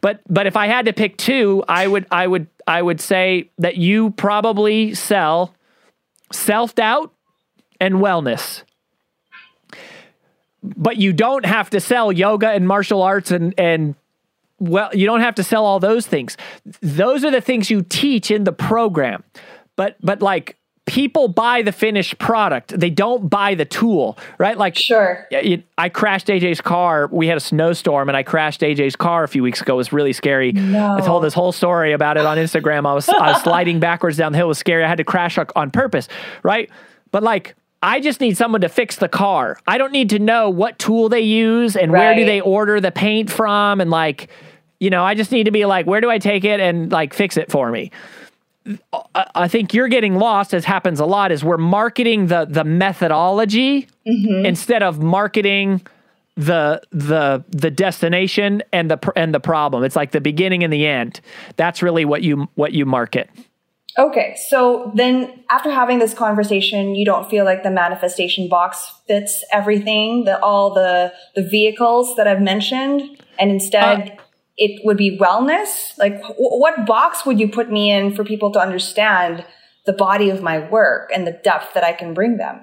But 0.00 0.20
but 0.28 0.46
if 0.46 0.56
I 0.56 0.66
had 0.66 0.86
to 0.86 0.92
pick 0.92 1.16
two, 1.16 1.64
I 1.68 1.86
would 1.86 2.06
I 2.10 2.26
would 2.26 2.46
I 2.66 2.82
would 2.82 3.00
say 3.00 3.50
that 3.58 3.76
you 3.76 4.10
probably 4.10 4.94
sell 4.94 5.54
self-doubt 6.32 7.12
and 7.80 7.96
wellness. 7.96 8.62
But 10.62 10.98
you 10.98 11.12
don't 11.12 11.46
have 11.46 11.70
to 11.70 11.80
sell 11.80 12.12
yoga 12.12 12.50
and 12.50 12.66
martial 12.68 13.02
arts 13.02 13.30
and 13.30 13.54
and 13.58 13.94
well, 14.58 14.90
you 14.94 15.06
don't 15.06 15.22
have 15.22 15.36
to 15.36 15.42
sell 15.42 15.64
all 15.64 15.80
those 15.80 16.06
things. 16.06 16.36
Those 16.82 17.24
are 17.24 17.30
the 17.30 17.40
things 17.40 17.70
you 17.70 17.82
teach 17.82 18.30
in 18.30 18.44
the 18.44 18.52
program. 18.52 19.24
But 19.76 19.96
but 20.02 20.20
like 20.20 20.56
people 20.90 21.28
buy 21.28 21.62
the 21.62 21.70
finished 21.70 22.18
product. 22.18 22.76
They 22.76 22.90
don't 22.90 23.30
buy 23.30 23.54
the 23.54 23.64
tool, 23.64 24.18
right? 24.38 24.58
Like, 24.58 24.74
sure. 24.74 25.24
I 25.78 25.88
crashed 25.88 26.26
AJ's 26.26 26.60
car. 26.60 27.08
We 27.12 27.28
had 27.28 27.36
a 27.36 27.40
snowstorm, 27.40 28.08
and 28.08 28.16
I 28.16 28.24
crashed 28.24 28.60
AJ's 28.62 28.96
car 28.96 29.22
a 29.22 29.28
few 29.28 29.44
weeks 29.44 29.60
ago. 29.60 29.74
It 29.74 29.76
was 29.76 29.92
really 29.92 30.12
scary. 30.12 30.50
No. 30.50 30.96
I 30.96 31.00
told 31.00 31.22
this 31.22 31.32
whole 31.32 31.52
story 31.52 31.92
about 31.92 32.16
it 32.16 32.26
on 32.26 32.38
Instagram. 32.38 32.88
I 32.88 32.94
was 32.94 33.08
I 33.08 33.30
was 33.30 33.42
sliding 33.42 33.78
backwards 33.78 34.16
down 34.16 34.32
the 34.32 34.38
hill. 34.38 34.48
It 34.48 34.48
was 34.48 34.58
scary. 34.58 34.82
I 34.82 34.88
had 34.88 34.98
to 34.98 35.04
crash 35.04 35.38
on 35.38 35.70
purpose, 35.70 36.08
right? 36.42 36.68
But 37.12 37.22
like. 37.22 37.54
I 37.82 38.00
just 38.00 38.20
need 38.20 38.36
someone 38.36 38.60
to 38.60 38.68
fix 38.68 38.96
the 38.96 39.08
car. 39.08 39.58
I 39.66 39.78
don't 39.78 39.90
need 39.90 40.10
to 40.10 40.18
know 40.18 40.50
what 40.50 40.78
tool 40.78 41.08
they 41.08 41.22
use 41.22 41.76
and 41.76 41.90
right. 41.90 41.98
where 41.98 42.14
do 42.14 42.26
they 42.26 42.42
order 42.42 42.78
the 42.78 42.90
paint 42.90 43.30
from 43.30 43.80
and 43.80 43.90
like, 43.90 44.28
you 44.80 44.90
know, 44.90 45.02
I 45.02 45.14
just 45.14 45.32
need 45.32 45.44
to 45.44 45.50
be 45.50 45.64
like, 45.64 45.86
where 45.86 46.02
do 46.02 46.10
I 46.10 46.18
take 46.18 46.44
it 46.44 46.60
and 46.60 46.92
like 46.92 47.14
fix 47.14 47.38
it 47.38 47.50
for 47.50 47.70
me. 47.70 47.90
I 49.34 49.48
think 49.48 49.72
you're 49.72 49.88
getting 49.88 50.16
lost, 50.16 50.52
as 50.52 50.64
happens 50.64 51.00
a 51.00 51.06
lot, 51.06 51.32
is 51.32 51.42
we're 51.42 51.56
marketing 51.56 52.26
the 52.26 52.46
the 52.48 52.64
methodology 52.64 53.88
mm-hmm. 54.06 54.44
instead 54.44 54.82
of 54.82 55.02
marketing 55.02 55.80
the 56.36 56.80
the 56.90 57.44
the 57.48 57.70
destination 57.70 58.62
and 58.72 58.90
the 58.90 59.12
and 59.16 59.34
the 59.34 59.40
problem. 59.40 59.82
It's 59.84 59.96
like 59.96 60.12
the 60.12 60.20
beginning 60.20 60.62
and 60.62 60.72
the 60.72 60.86
end. 60.86 61.20
That's 61.56 61.82
really 61.82 62.04
what 62.04 62.22
you 62.22 62.48
what 62.54 62.72
you 62.72 62.84
market. 62.84 63.30
Okay, 63.98 64.36
so 64.48 64.92
then 64.94 65.42
after 65.50 65.70
having 65.70 65.98
this 65.98 66.14
conversation, 66.14 66.94
you 66.94 67.04
don't 67.04 67.28
feel 67.28 67.44
like 67.44 67.62
the 67.62 67.70
manifestation 67.70 68.48
box 68.48 68.92
fits 69.08 69.44
everything, 69.52 70.24
the 70.24 70.40
all 70.40 70.72
the 70.72 71.12
the 71.34 71.42
vehicles 71.42 72.14
that 72.16 72.26
I've 72.26 72.40
mentioned, 72.40 73.02
and 73.38 73.50
instead 73.50 74.10
uh, 74.10 74.19
it 74.60 74.84
would 74.84 74.98
be 74.98 75.18
wellness. 75.18 75.98
Like, 75.98 76.20
w- 76.20 76.34
what 76.36 76.86
box 76.86 77.24
would 77.24 77.40
you 77.40 77.48
put 77.48 77.72
me 77.72 77.90
in 77.90 78.14
for 78.14 78.24
people 78.24 78.52
to 78.52 78.60
understand 78.60 79.44
the 79.86 79.94
body 79.94 80.28
of 80.28 80.42
my 80.42 80.68
work 80.68 81.10
and 81.12 81.26
the 81.26 81.32
depth 81.32 81.74
that 81.74 81.82
I 81.82 81.94
can 81.94 82.14
bring 82.14 82.36
them? 82.36 82.60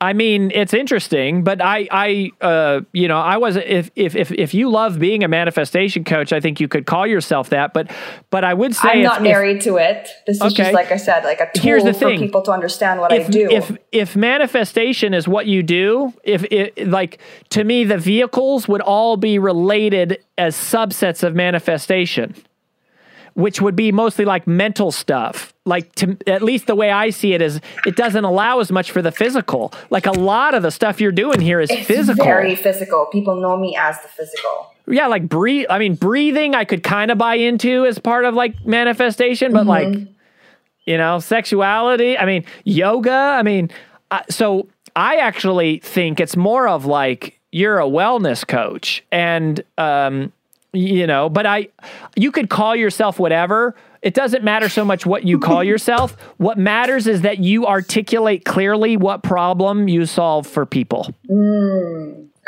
I 0.00 0.12
mean, 0.12 0.52
it's 0.54 0.74
interesting, 0.74 1.42
but 1.42 1.60
I, 1.60 1.88
I, 1.90 2.30
uh, 2.40 2.82
you 2.92 3.08
know, 3.08 3.18
I 3.18 3.36
was 3.36 3.56
if 3.56 3.90
if 3.96 4.14
if 4.14 4.30
if 4.30 4.54
you 4.54 4.70
love 4.70 5.00
being 5.00 5.24
a 5.24 5.28
manifestation 5.28 6.04
coach, 6.04 6.32
I 6.32 6.38
think 6.38 6.60
you 6.60 6.68
could 6.68 6.86
call 6.86 7.04
yourself 7.04 7.50
that. 7.50 7.74
But, 7.74 7.90
but 8.30 8.44
I 8.44 8.54
would 8.54 8.76
say 8.76 8.90
I'm 8.90 9.02
not 9.02 9.22
married 9.22 9.56
if, 9.56 9.64
to 9.64 9.76
it. 9.78 10.08
This 10.24 10.40
is 10.40 10.52
just 10.52 10.72
like 10.72 10.92
I 10.92 10.98
said, 10.98 11.24
like 11.24 11.40
a 11.40 11.50
tool 11.52 11.64
Here's 11.64 11.82
the 11.82 11.94
for 11.94 12.10
thing. 12.10 12.20
people 12.20 12.42
to 12.42 12.52
understand 12.52 13.00
what 13.00 13.12
if, 13.12 13.26
I 13.26 13.30
do. 13.30 13.48
If 13.50 13.76
if 13.90 14.14
manifestation 14.14 15.14
is 15.14 15.26
what 15.26 15.46
you 15.46 15.64
do, 15.64 16.14
if 16.22 16.44
it 16.44 16.86
like 16.86 17.18
to 17.50 17.64
me, 17.64 17.82
the 17.82 17.98
vehicles 17.98 18.68
would 18.68 18.82
all 18.82 19.16
be 19.16 19.40
related 19.40 20.24
as 20.36 20.54
subsets 20.54 21.24
of 21.24 21.34
manifestation 21.34 22.36
which 23.38 23.60
would 23.60 23.76
be 23.76 23.92
mostly 23.92 24.24
like 24.24 24.48
mental 24.48 24.90
stuff. 24.90 25.54
Like 25.68 25.94
to 25.96 26.16
at 26.26 26.42
least 26.42 26.66
the 26.66 26.74
way 26.74 26.90
I 26.90 27.10
see 27.10 27.34
it 27.34 27.42
is 27.42 27.60
it 27.86 27.94
doesn't 27.94 28.24
allow 28.24 28.60
as 28.60 28.72
much 28.72 28.90
for 28.90 29.02
the 29.02 29.12
physical. 29.12 29.72
Like 29.90 30.06
a 30.06 30.12
lot 30.12 30.54
of 30.54 30.62
the 30.62 30.70
stuff 30.70 31.00
you're 31.00 31.12
doing 31.12 31.40
here 31.40 31.60
is 31.60 31.70
it's 31.70 31.86
physical. 31.86 32.24
Very 32.24 32.56
physical. 32.56 33.06
People 33.12 33.36
know 33.36 33.56
me 33.56 33.76
as 33.76 34.00
the 34.02 34.08
physical. 34.08 34.74
Yeah, 34.86 35.06
like 35.06 35.28
breathe. 35.28 35.66
I 35.68 35.78
mean, 35.78 35.94
breathing 35.94 36.54
I 36.54 36.64
could 36.64 36.82
kind 36.82 37.10
of 37.10 37.18
buy 37.18 37.34
into 37.34 37.84
as 37.84 37.98
part 37.98 38.24
of 38.24 38.34
like 38.34 38.66
manifestation, 38.66 39.52
but 39.52 39.66
like 39.66 39.94
you 40.88 40.96
know, 40.96 41.18
sexuality. 41.18 42.16
I 42.16 42.24
mean, 42.24 42.46
yoga. 42.64 43.10
I 43.12 43.42
mean, 43.42 43.70
uh, 44.10 44.22
so 44.30 44.68
I 44.96 45.16
actually 45.16 45.80
think 45.80 46.18
it's 46.18 46.34
more 46.34 46.66
of 46.66 46.86
like 46.86 47.38
you're 47.52 47.78
a 47.78 47.84
wellness 47.84 48.46
coach, 48.46 49.04
and 49.12 49.62
um, 49.76 50.32
you 50.72 51.06
know, 51.06 51.28
but 51.28 51.44
I, 51.44 51.68
you 52.16 52.32
could 52.32 52.48
call 52.48 52.74
yourself 52.74 53.18
whatever. 53.18 53.74
It 54.02 54.14
doesn't 54.14 54.44
matter 54.44 54.68
so 54.68 54.84
much 54.84 55.04
what 55.06 55.24
you 55.24 55.38
call 55.38 55.62
yourself. 55.72 56.16
What 56.36 56.58
matters 56.58 57.06
is 57.06 57.22
that 57.22 57.38
you 57.38 57.66
articulate 57.66 58.44
clearly 58.44 58.96
what 58.96 59.22
problem 59.22 59.88
you 59.88 60.06
solve 60.06 60.46
for 60.46 60.64
people. 60.66 61.12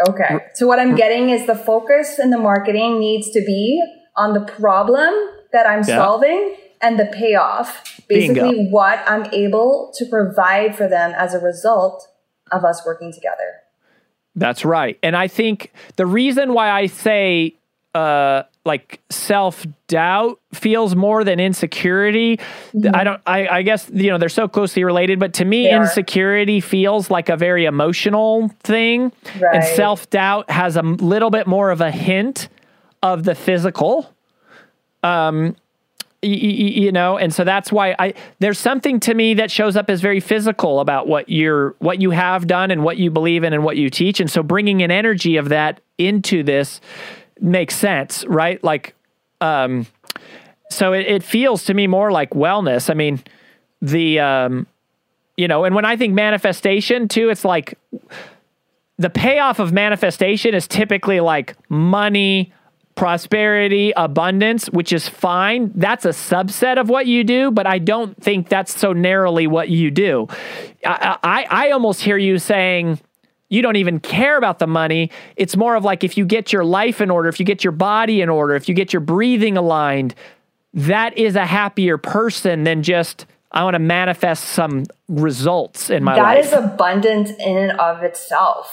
Okay. 0.09 0.39
So 0.55 0.67
what 0.67 0.79
I'm 0.79 0.95
getting 0.95 1.31
is 1.31 1.47
the 1.47 1.55
focus 1.55 2.19
in 2.19 2.31
the 2.31 2.39
marketing 2.39 2.99
needs 2.99 3.31
to 3.31 3.41
be 3.45 3.83
on 4.17 4.33
the 4.33 4.41
problem 4.41 5.13
that 5.53 5.67
I'm 5.67 5.83
Yeah. 5.87 5.97
solving 5.97 6.57
and 6.81 6.99
the 6.99 7.07
payoff. 7.07 8.01
Basically 8.09 8.41
Bingo. 8.41 8.71
what 8.71 9.01
I'm 9.07 9.27
able 9.33 9.93
to 9.97 10.07
provide 10.07 10.75
for 10.75 10.89
them 10.89 11.13
as 11.17 11.35
a 11.35 11.39
result 11.39 12.09
of 12.51 12.65
us 12.65 12.83
working 12.87 13.13
together. 13.13 13.61
That's 14.35 14.65
right. 14.65 14.99
And 15.03 15.17
I 15.17 15.29
think 15.29 15.73
the 15.97 16.07
reason 16.07 16.55
why 16.55 16.71
I 16.71 16.87
say 16.87 17.55
uh 17.95 18.45
like 18.65 19.01
self 19.11 19.67
doubt 19.89 20.39
feels 20.53 20.95
more 20.95 21.25
than 21.25 21.41
insecurity. 21.41 22.39
I 22.93 23.05
don't 23.05 23.21
I, 23.27 23.49
I 23.49 23.63
guess 23.63 23.91
you 23.93 24.11
know 24.11 24.19
they're 24.19 24.29
so 24.29 24.49
closely 24.49 24.85
related, 24.85 25.19
but 25.19 25.33
to 25.35 25.45
me 25.45 25.65
They 25.65 25.73
are. 25.73 25.83
insecurity 25.83 26.61
feels 26.61 27.11
like 27.11 27.29
a 27.31 27.37
very 27.37 27.65
emotional 27.65 28.49
thing. 28.63 29.13
And 29.53 29.65
self 29.65 30.11
doubt 30.11 30.51
has 30.51 30.77
a 30.77 30.83
little 30.83 31.31
bit 31.31 31.47
more 31.47 31.71
of 31.71 31.81
a 31.81 31.91
hint 31.91 32.49
of 33.03 33.25
the 33.25 33.35
physical. 33.35 34.13
Um 35.03 35.57
y- 36.23 36.29
y- 36.29 36.39
y- 36.43 36.75
you 36.83 36.93
know 36.93 37.17
and 37.17 37.33
so 37.33 37.45
that's 37.45 37.73
why 37.73 37.95
i 37.99 38.13
there's 38.41 38.59
something 38.59 39.01
to 39.01 39.15
me 39.15 39.33
that 39.33 39.51
shows 39.51 39.75
up 39.75 39.89
as 39.89 40.03
very 40.03 40.21
physical 40.21 40.81
about 40.81 41.09
what 41.09 41.31
you're 41.31 41.75
what 41.79 42.03
you 42.03 42.11
have 42.11 42.47
done 42.47 42.71
and 42.71 42.85
what 42.85 42.99
you 42.99 43.11
believe 43.11 43.43
in 43.43 43.55
and 43.55 43.65
what 43.65 43.79
you 43.79 43.89
teach 43.89 44.21
and 44.21 44.31
so 44.31 44.43
bringing 44.43 44.83
an 44.83 44.91
energy 44.91 45.39
of 45.39 45.49
that 45.49 45.81
into 45.97 46.43
this 46.43 46.79
makes 47.41 47.75
sense 47.75 48.25
right 48.27 48.63
like 48.63 48.95
um 49.41 49.87
so 50.71 50.93
it, 50.93 51.07
it 51.07 51.23
feels 51.23 51.65
to 51.65 51.75
me 51.75 51.87
more 51.87 52.11
like 52.11 52.31
wellness 52.31 52.91
i 52.91 52.95
mean 52.95 53.23
the 53.83 54.21
um 54.21 54.67
you 55.37 55.49
know 55.49 55.65
and 55.65 55.75
when 55.75 55.85
i 55.85 55.97
think 55.97 56.15
manifestation 56.15 57.09
too 57.09 57.31
it's 57.31 57.45
like 57.45 57.79
the 59.01 59.09
payoff 59.09 59.59
of 59.59 59.73
manifestation 59.73 60.55
is 60.55 60.69
typically 60.69 61.21
like 61.21 61.57
money, 61.71 62.53
prosperity, 62.97 63.95
abundance, 63.97 64.67
which 64.67 64.93
is 64.93 65.09
fine. 65.09 65.73
That's 65.75 66.05
a 66.05 66.11
subset 66.11 66.79
of 66.79 66.91
what 66.91 67.07
you 67.07 67.25
do, 67.25 67.51
but 67.51 67.67
I 67.67 67.79
don't 67.79 68.15
think 68.23 68.51
that's 68.51 68.79
so 68.79 68.93
narrowly 68.93 69.47
what 69.47 69.71
you 69.71 69.91
do. 69.91 70.29
I, 70.85 71.17
I, 71.23 71.47
I 71.49 71.71
almost 71.71 72.03
hear 72.03 72.19
you 72.19 72.39
saying, 72.39 73.01
you 73.51 73.61
don't 73.63 73.77
even 73.77 74.01
care 74.01 74.39
about 74.39 74.59
the 74.59 74.67
money. 74.67 75.11
It's 75.37 75.57
more 75.57 75.75
of 75.77 75.85
like 75.85 76.03
if 76.03 76.17
you 76.17 76.25
get 76.25 76.53
your 76.53 76.65
life 76.65 77.01
in 77.01 77.11
order, 77.11 77.29
if 77.29 77.39
you 77.39 77.45
get 77.45 77.63
your 77.63 77.73
body 77.73 78.23
in 78.23 78.29
order, 78.31 78.55
if 78.55 78.69
you 78.69 78.75
get 78.75 78.93
your 78.93 79.01
breathing 79.01 79.57
aligned, 79.59 80.15
that 80.73 81.19
is 81.19 81.37
a 81.37 81.45
happier 81.45 81.99
person 81.99 82.63
than 82.65 82.83
just, 82.83 83.27
I 83.53 83.65
want 83.65 83.75
to 83.75 83.81
manifest 83.81 84.45
some 84.51 84.85
results 85.09 85.91
in 85.91 86.05
my 86.05 86.15
That 86.15 86.23
life. 86.23 86.45
is 86.47 86.53
abundant 86.53 87.31
in 87.41 87.57
and 87.59 87.73
of 87.81 88.03
itself, 88.05 88.73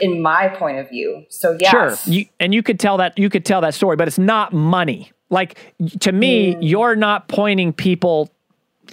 in 0.00 0.22
my 0.22 0.48
point 0.48 0.78
of 0.78 0.88
view. 0.88 1.24
So 1.28 1.56
yes. 1.60 1.70
Sure, 2.04 2.12
you, 2.14 2.26
and 2.38 2.54
you 2.54 2.62
could 2.62 2.78
tell 2.78 2.96
that 2.98 3.18
you 3.18 3.28
could 3.28 3.44
tell 3.44 3.60
that 3.62 3.74
story, 3.74 3.96
but 3.96 4.06
it's 4.06 4.18
not 4.18 4.52
money. 4.52 5.10
Like 5.28 5.58
to 6.00 6.12
me, 6.12 6.54
Mm. 6.54 6.58
you're 6.60 6.94
not 6.96 7.26
pointing 7.28 7.72
people. 7.72 8.30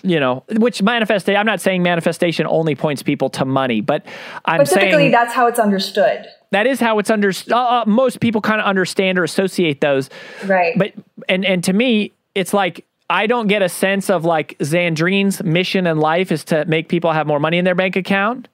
You 0.05 0.19
know, 0.19 0.43
which 0.57 0.81
manifestation? 0.81 1.39
I'm 1.39 1.45
not 1.45 1.61
saying 1.61 1.81
manifestation 1.81 2.45
only 2.47 2.75
points 2.75 3.01
people 3.01 3.29
to 3.31 3.45
money, 3.45 3.79
but 3.79 4.05
I'm 4.43 4.57
but 4.59 4.67
typically 4.67 4.91
saying 4.91 5.11
that's 5.11 5.33
how 5.33 5.47
it's 5.47 5.59
understood. 5.59 6.25
that 6.51 6.67
is 6.67 6.81
how 6.81 6.99
it's 6.99 7.09
understood. 7.09 7.53
Uh, 7.53 7.81
uh, 7.81 7.83
most 7.87 8.19
people 8.19 8.41
kind 8.41 8.59
of 8.59 8.67
understand 8.67 9.17
or 9.17 9.23
associate 9.23 9.79
those. 9.79 10.09
Right. 10.45 10.77
But 10.77 10.91
and 11.29 11.45
and 11.45 11.63
to 11.63 11.71
me, 11.73 12.11
it's 12.35 12.53
like 12.53 12.85
I 13.09 13.27
don't 13.27 13.47
get 13.47 13.61
a 13.61 13.69
sense 13.69 14.09
of 14.09 14.25
like 14.25 14.57
Xandrine's 14.59 15.41
mission 15.43 15.87
in 15.87 15.99
life 15.99 16.33
is 16.33 16.43
to 16.45 16.65
make 16.65 16.89
people 16.89 17.13
have 17.13 17.25
more 17.25 17.39
money 17.39 17.57
in 17.57 17.63
their 17.63 17.75
bank 17.75 17.95
account. 17.95 18.49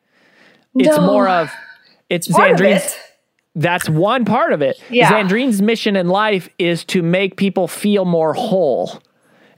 It's 0.75 0.95
No. 0.97 1.01
more 1.07 1.27
of 1.27 1.51
it's 2.09 2.27
Part 2.27 2.51
of 2.51 2.61
it. 2.61 2.99
that's 3.55 3.89
one 3.89 4.23
part 4.23 4.53
of 4.53 4.61
it. 4.61 4.79
Yeah. 4.91 5.11
Xandrine's 5.11 5.61
mission 5.63 5.95
in 5.95 6.09
life 6.09 6.47
is 6.59 6.83
to 6.85 7.01
make 7.01 7.37
people 7.37 7.67
feel 7.67 8.05
more 8.05 8.33
whole 8.35 9.01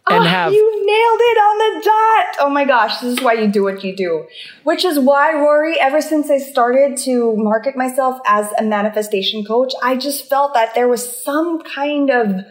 and 0.09 0.23
Oh, 0.23 0.27
have 0.27 0.51
you 0.51 0.85
nailed 0.85 1.19
it 1.21 1.37
on 1.37 1.57
the 1.57 1.85
dot. 1.85 2.35
Oh 2.39 2.49
my 2.49 2.65
gosh, 2.65 2.99
this 2.99 3.17
is 3.17 3.23
why 3.23 3.33
you 3.33 3.47
do 3.47 3.63
what 3.63 3.83
you 3.83 3.95
do. 3.95 4.27
Which 4.63 4.83
is 4.83 4.99
why, 4.99 5.33
Rory, 5.33 5.79
ever 5.79 6.01
since 6.01 6.29
I 6.29 6.39
started 6.39 6.97
to 7.05 7.35
market 7.37 7.75
myself 7.77 8.19
as 8.25 8.47
a 8.57 8.63
manifestation 8.63 9.45
coach, 9.45 9.73
I 9.83 9.95
just 9.95 10.27
felt 10.27 10.53
that 10.53 10.73
there 10.73 10.87
was 10.87 11.23
some 11.23 11.61
kind 11.61 12.09
of 12.09 12.45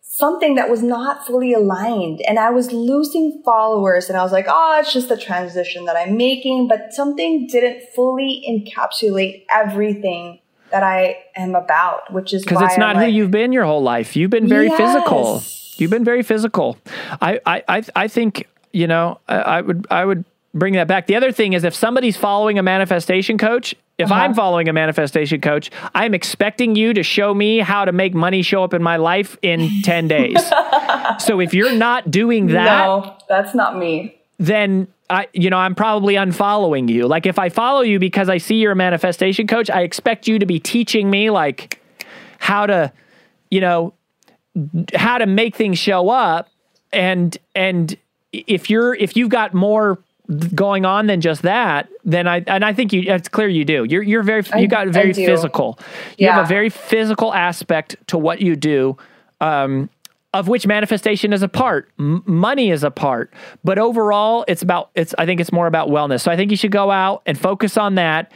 something 0.00 0.56
that 0.56 0.68
was 0.68 0.82
not 0.82 1.24
fully 1.24 1.52
aligned 1.52 2.20
and 2.22 2.40
I 2.40 2.50
was 2.50 2.72
losing 2.72 3.40
followers 3.44 4.08
and 4.08 4.18
I 4.18 4.22
was 4.24 4.32
like, 4.32 4.46
oh, 4.48 4.78
it's 4.80 4.92
just 4.92 5.08
the 5.08 5.16
transition 5.16 5.84
that 5.84 5.96
I'm 5.96 6.16
making, 6.16 6.66
but 6.66 6.92
something 6.92 7.46
didn't 7.46 7.82
fully 7.94 8.42
encapsulate 8.48 9.44
everything 9.54 10.40
that 10.72 10.82
I 10.82 11.18
am 11.36 11.54
about, 11.54 12.12
which 12.12 12.34
is 12.34 12.42
because 12.42 12.62
it's 12.62 12.78
not 12.78 12.96
like, 12.96 13.06
who 13.06 13.12
you've 13.12 13.30
been 13.30 13.52
your 13.52 13.64
whole 13.64 13.82
life. 13.82 14.16
You've 14.16 14.30
been 14.30 14.48
very 14.48 14.70
physical. 14.70 15.42
You've 15.80 15.90
been 15.90 16.04
very 16.04 16.22
physical. 16.22 16.76
I 17.20 17.40
I 17.46 17.62
I, 17.68 17.82
I 17.96 18.08
think 18.08 18.46
you 18.72 18.86
know 18.86 19.18
I, 19.28 19.36
I 19.36 19.60
would 19.60 19.86
I 19.90 20.04
would 20.04 20.24
bring 20.54 20.74
that 20.74 20.88
back. 20.88 21.06
The 21.06 21.14
other 21.16 21.30
thing 21.32 21.52
is 21.52 21.62
if 21.64 21.74
somebody's 21.74 22.16
following 22.16 22.58
a 22.58 22.62
manifestation 22.62 23.38
coach. 23.38 23.74
If 23.98 24.12
Uh-huh. 24.12 24.20
I'm 24.22 24.32
following 24.34 24.68
a 24.68 24.72
manifestation 24.72 25.40
coach, 25.40 25.72
I'm 25.92 26.14
expecting 26.14 26.76
you 26.76 26.94
to 26.94 27.02
show 27.02 27.34
me 27.34 27.58
how 27.58 27.84
to 27.84 27.90
make 27.90 28.14
money 28.14 28.42
show 28.42 28.62
up 28.62 28.72
in 28.72 28.80
my 28.80 28.96
life 28.96 29.36
in 29.42 29.68
10 29.82 30.06
days. 30.06 30.40
so 31.18 31.40
if 31.40 31.52
you're 31.52 31.72
not 31.72 32.08
doing 32.08 32.46
that, 32.46 32.86
No, 32.86 33.16
that's 33.28 33.56
not 33.56 33.76
me. 33.76 34.20
then 34.38 34.86
I, 35.10 35.26
you 35.32 35.50
know, 35.50 35.56
I'm 35.58 35.74
probably 35.74 36.14
unfollowing 36.14 36.88
you. 36.88 37.08
Like 37.08 37.26
if 37.26 37.40
I 37.40 37.48
follow 37.48 37.80
you 37.80 37.98
because 37.98 38.28
I 38.28 38.38
see 38.38 38.54
you're 38.56 38.70
a 38.70 38.76
manifestation 38.76 39.48
coach, 39.48 39.68
I 39.68 39.82
expect 39.82 40.28
you 40.28 40.38
to 40.38 40.46
be 40.46 40.60
teaching 40.60 41.10
me 41.10 41.30
like 41.30 41.80
how 42.38 42.66
to, 42.66 42.92
you 43.50 43.60
know, 43.60 43.94
how 44.94 45.18
to 45.18 45.26
make 45.26 45.56
things 45.56 45.78
show 45.78 46.08
up. 46.08 46.48
And 46.92 47.36
and 47.54 47.96
if 48.32 48.70
you're 48.70 48.94
if 48.94 49.16
you've 49.16 49.28
got 49.30 49.54
more 49.54 49.98
going 50.54 50.84
on 50.84 51.06
than 51.06 51.20
just 51.20 51.42
that, 51.42 51.88
then 52.04 52.26
I 52.26 52.42
and 52.46 52.64
I 52.64 52.72
think 52.72 52.92
you 52.92 53.02
it's 53.06 53.28
clear 53.28 53.48
you 53.48 53.64
do. 53.64 53.84
You're 53.84 54.02
you're 54.02 54.22
very 54.22 54.42
you 54.56 54.68
got 54.68 54.88
very 54.88 55.12
physical. 55.12 55.78
You 56.18 56.28
have 56.28 56.36
Yeah. 56.38 56.44
a 56.44 56.46
very 56.46 56.68
physical 56.70 57.32
aspect 57.32 57.96
to 58.08 58.18
what 58.18 58.40
you 58.40 58.56
do. 58.56 58.96
Um, 59.40 59.88
of 60.34 60.46
which 60.46 60.66
manifestation 60.66 61.32
is 61.32 61.42
a 61.42 61.48
part 61.48 61.88
M- 61.98 62.22
money 62.26 62.70
is 62.70 62.84
a 62.84 62.90
part 62.90 63.32
but 63.64 63.78
overall 63.78 64.44
it's 64.46 64.60
about 64.60 64.90
it's 64.94 65.14
i 65.16 65.24
think 65.24 65.40
it's 65.40 65.50
more 65.52 65.66
about 65.66 65.88
wellness 65.88 66.20
so 66.20 66.30
i 66.30 66.36
think 66.36 66.50
you 66.50 66.56
should 66.56 66.70
go 66.70 66.90
out 66.90 67.22
and 67.24 67.38
focus 67.38 67.78
on 67.78 67.94
that 67.94 68.30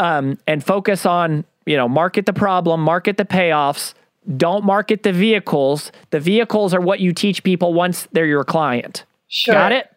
um, 0.00 0.36
and 0.48 0.64
focus 0.64 1.06
on 1.06 1.44
you 1.64 1.76
know 1.76 1.88
market 1.88 2.26
the 2.26 2.32
problem 2.32 2.80
market 2.80 3.18
the 3.18 3.24
payoffs 3.24 3.94
don't 4.36 4.64
market 4.64 5.02
the 5.02 5.12
vehicles 5.12 5.90
the 6.10 6.20
vehicles 6.20 6.74
are 6.74 6.80
what 6.80 7.00
you 7.00 7.12
teach 7.12 7.42
people 7.42 7.72
once 7.74 8.06
they're 8.12 8.26
your 8.26 8.44
client 8.44 9.04
Sure. 9.28 9.54
got 9.54 9.72
it 9.72 9.90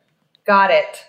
Got 0.45 0.71
it. 0.71 1.05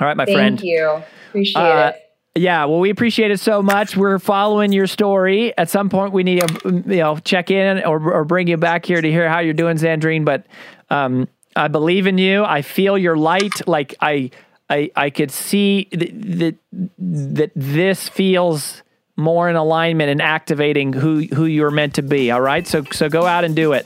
all 0.00 0.06
right 0.06 0.16
my 0.16 0.24
Thank 0.24 0.36
friend 0.36 0.58
Thank 0.58 0.68
you. 0.68 1.02
Appreciate 1.28 1.60
Uh, 1.62 1.92
it. 1.94 2.40
yeah, 2.40 2.64
well, 2.64 2.78
we 2.80 2.88
appreciate 2.90 3.30
it 3.30 3.38
so 3.38 3.62
much. 3.62 3.96
We're 3.96 4.18
following 4.18 4.72
your 4.72 4.86
story. 4.86 5.56
At 5.58 5.68
some 5.68 5.88
point, 5.90 6.12
we 6.14 6.22
need 6.22 6.40
to, 6.40 6.82
you 6.86 6.96
know, 6.96 7.18
check 7.18 7.50
in 7.50 7.84
or, 7.84 8.12
or 8.12 8.24
bring 8.24 8.46
you 8.48 8.56
back 8.56 8.86
here 8.86 9.00
to 9.02 9.10
hear 9.10 9.28
how 9.28 9.40
you're 9.40 9.52
doing, 9.54 9.76
Xandrine. 9.76 10.24
But 10.24 10.46
um, 10.88 11.28
I 11.54 11.68
believe 11.68 12.06
in 12.06 12.16
you. 12.16 12.44
I 12.44 12.62
feel 12.62 12.96
your 12.96 13.16
light. 13.16 13.66
Like 13.68 13.94
I, 14.00 14.30
I, 14.70 14.90
I 14.96 15.10
could 15.10 15.30
see 15.30 15.88
that 15.92 16.10
that, 16.38 16.54
that 16.98 17.50
this 17.54 18.08
feels 18.08 18.82
more 19.18 19.50
in 19.50 19.56
alignment 19.56 20.08
and 20.08 20.22
activating 20.22 20.92
who 20.92 21.22
who 21.34 21.44
you're 21.44 21.70
meant 21.70 21.94
to 21.94 22.02
be. 22.02 22.30
All 22.30 22.40
right, 22.40 22.66
so 22.66 22.84
so 22.92 23.10
go 23.10 23.26
out 23.26 23.44
and 23.44 23.54
do 23.54 23.72
it. 23.72 23.84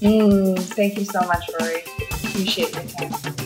Mm, 0.00 0.58
thank 0.58 0.98
you 0.98 1.04
so 1.04 1.20
much, 1.20 1.48
Rory. 1.60 1.82
Appreciate 2.24 2.74
your 2.74 2.84
time. 2.84 3.38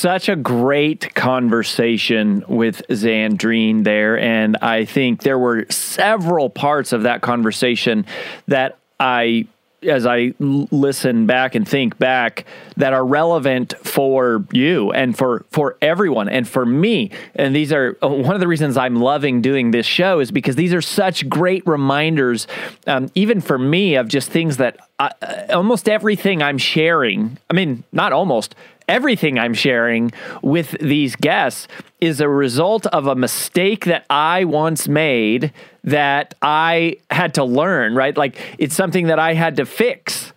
such 0.00 0.30
a 0.30 0.36
great 0.36 1.14
conversation 1.14 2.42
with 2.48 2.80
Xandrine 2.88 3.84
there. 3.84 4.18
And 4.18 4.56
I 4.62 4.86
think 4.86 5.24
there 5.24 5.38
were 5.38 5.66
several 5.68 6.48
parts 6.48 6.94
of 6.94 7.02
that 7.02 7.20
conversation 7.20 8.06
that 8.48 8.78
I 8.98 9.46
as 9.82 10.06
I 10.06 10.34
listen 10.38 11.26
back 11.26 11.54
and 11.54 11.66
think 11.66 11.98
back 11.98 12.44
that 12.76 12.92
are 12.92 13.04
relevant 13.04 13.74
for 13.78 14.44
you 14.52 14.92
and 14.92 15.16
for 15.16 15.46
for 15.50 15.76
everyone 15.80 16.28
and 16.28 16.46
for 16.48 16.66
me. 16.66 17.10
And 17.34 17.54
these 17.54 17.72
are 17.72 17.96
uh, 18.02 18.08
one 18.08 18.34
of 18.34 18.40
the 18.40 18.48
reasons 18.48 18.76
I'm 18.76 18.96
loving 18.96 19.40
doing 19.40 19.70
this 19.70 19.86
show 19.86 20.20
is 20.20 20.30
because 20.30 20.56
these 20.56 20.74
are 20.74 20.82
such 20.82 21.28
great 21.28 21.66
reminders 21.66 22.46
um, 22.86 23.10
even 23.14 23.40
for 23.40 23.58
me 23.58 23.94
of 23.94 24.08
just 24.08 24.30
things 24.30 24.58
that 24.58 24.78
I, 24.98 25.12
uh, 25.22 25.46
almost 25.50 25.88
everything 25.88 26.42
I'm 26.42 26.58
sharing 26.58 27.38
I 27.48 27.54
mean 27.54 27.84
not 27.92 28.12
almost 28.12 28.54
everything 28.90 29.38
I'm 29.38 29.54
sharing 29.54 30.12
with 30.42 30.72
these 30.80 31.16
guests 31.16 31.68
is 32.00 32.20
a 32.20 32.28
result 32.28 32.86
of 32.86 33.06
a 33.06 33.14
mistake 33.14 33.84
that 33.84 34.04
I 34.10 34.44
once 34.44 34.88
made 34.88 35.52
that 35.84 36.34
I 36.42 36.96
had 37.10 37.34
to 37.34 37.44
learn, 37.44 37.94
right? 37.94 38.16
Like 38.16 38.38
it's 38.58 38.74
something 38.74 39.06
that 39.06 39.18
I 39.18 39.34
had 39.34 39.56
to 39.56 39.64
fix. 39.64 40.32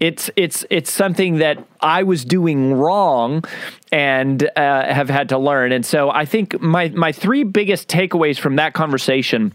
It's 0.00 0.30
it's 0.34 0.64
it's 0.68 0.90
something 0.90 1.36
that 1.36 1.64
I 1.80 2.02
was 2.02 2.24
doing 2.24 2.74
wrong 2.74 3.44
and 3.92 4.42
uh, 4.56 4.92
have 4.92 5.08
had 5.08 5.28
to 5.28 5.38
learn. 5.38 5.70
And 5.70 5.86
so 5.86 6.10
I 6.10 6.24
think 6.24 6.60
my 6.60 6.88
my 6.88 7.12
three 7.12 7.44
biggest 7.44 7.88
takeaways 7.88 8.36
from 8.36 8.56
that 8.56 8.74
conversation. 8.74 9.54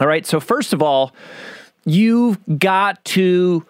All 0.00 0.08
right. 0.08 0.26
So 0.26 0.40
first 0.40 0.72
of 0.72 0.82
all, 0.82 1.14
you've 1.84 2.38
got 2.58 3.04
to 3.04 3.64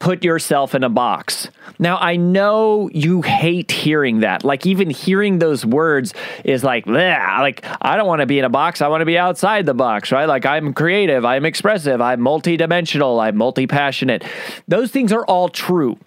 put 0.00 0.24
yourself 0.24 0.74
in 0.74 0.82
a 0.82 0.88
box. 0.88 1.48
Now, 1.78 1.98
I 1.98 2.16
know 2.16 2.90
you 2.92 3.22
hate 3.22 3.70
hearing 3.70 4.20
that. 4.20 4.42
Like, 4.42 4.66
even 4.66 4.90
hearing 4.90 5.38
those 5.38 5.64
words 5.64 6.14
is 6.42 6.64
like, 6.64 6.86
like, 6.86 7.64
I 7.80 7.96
don't 7.96 8.08
want 8.08 8.20
to 8.20 8.26
be 8.26 8.38
in 8.38 8.44
a 8.44 8.50
box. 8.50 8.80
I 8.80 8.88
want 8.88 9.02
to 9.02 9.06
be 9.06 9.18
outside 9.18 9.66
the 9.66 9.74
box, 9.74 10.10
right? 10.10 10.24
Like, 10.24 10.46
I'm 10.46 10.72
creative, 10.72 11.24
I'm 11.24 11.44
expressive, 11.44 12.00
I'm 12.00 12.20
multidimensional, 12.20 13.22
I'm 13.22 13.36
multi 13.36 13.66
passionate. 13.66 14.24
Those 14.66 14.90
things 14.90 15.12
are 15.12 15.24
all 15.26 15.48
true. 15.50 15.98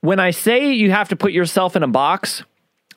When 0.00 0.20
I 0.20 0.32
say 0.32 0.72
you 0.72 0.90
have 0.90 1.08
to 1.08 1.16
put 1.16 1.32
yourself 1.32 1.76
in 1.76 1.82
a 1.82 1.88
box, 1.88 2.42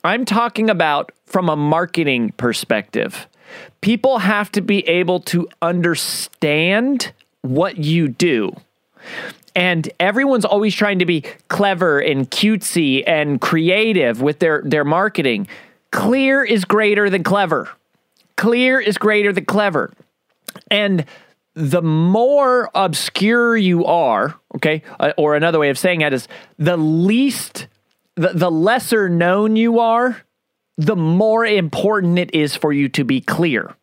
I'm 0.04 0.24
talking 0.24 0.68
about 0.68 1.12
from 1.24 1.48
a 1.48 1.56
marketing 1.56 2.32
perspective. 2.36 3.28
People 3.80 4.18
have 4.18 4.50
to 4.52 4.60
be 4.60 4.86
able 4.88 5.20
to 5.20 5.48
understand 5.60 7.12
what 7.42 7.78
you 7.78 8.08
do 8.08 8.56
and 9.54 9.90
everyone's 10.00 10.44
always 10.44 10.74
trying 10.74 10.98
to 10.98 11.06
be 11.06 11.22
clever 11.48 12.00
and 12.00 12.30
cutesy 12.30 13.02
and 13.06 13.40
creative 13.40 14.20
with 14.22 14.38
their 14.38 14.62
their 14.64 14.84
marketing. 14.84 15.46
Clear 15.90 16.42
is 16.42 16.64
greater 16.64 17.10
than 17.10 17.22
clever. 17.22 17.68
Clear 18.36 18.80
is 18.80 18.96
greater 18.98 19.32
than 19.32 19.44
clever. 19.44 19.92
And 20.70 21.04
the 21.54 21.82
more 21.82 22.70
obscure 22.74 23.56
you 23.56 23.84
are, 23.84 24.34
okay, 24.56 24.82
uh, 24.98 25.12
or 25.18 25.36
another 25.36 25.58
way 25.58 25.68
of 25.68 25.78
saying 25.78 26.00
that 26.00 26.14
is 26.14 26.28
the 26.58 26.78
least, 26.78 27.66
the, 28.16 28.28
the 28.28 28.50
lesser 28.50 29.08
known 29.08 29.56
you 29.56 29.78
are, 29.80 30.22
the 30.78 30.96
more 30.96 31.44
important 31.44 32.18
it 32.18 32.34
is 32.34 32.56
for 32.56 32.72
you 32.72 32.88
to 32.88 33.04
be 33.04 33.20
clear 33.20 33.76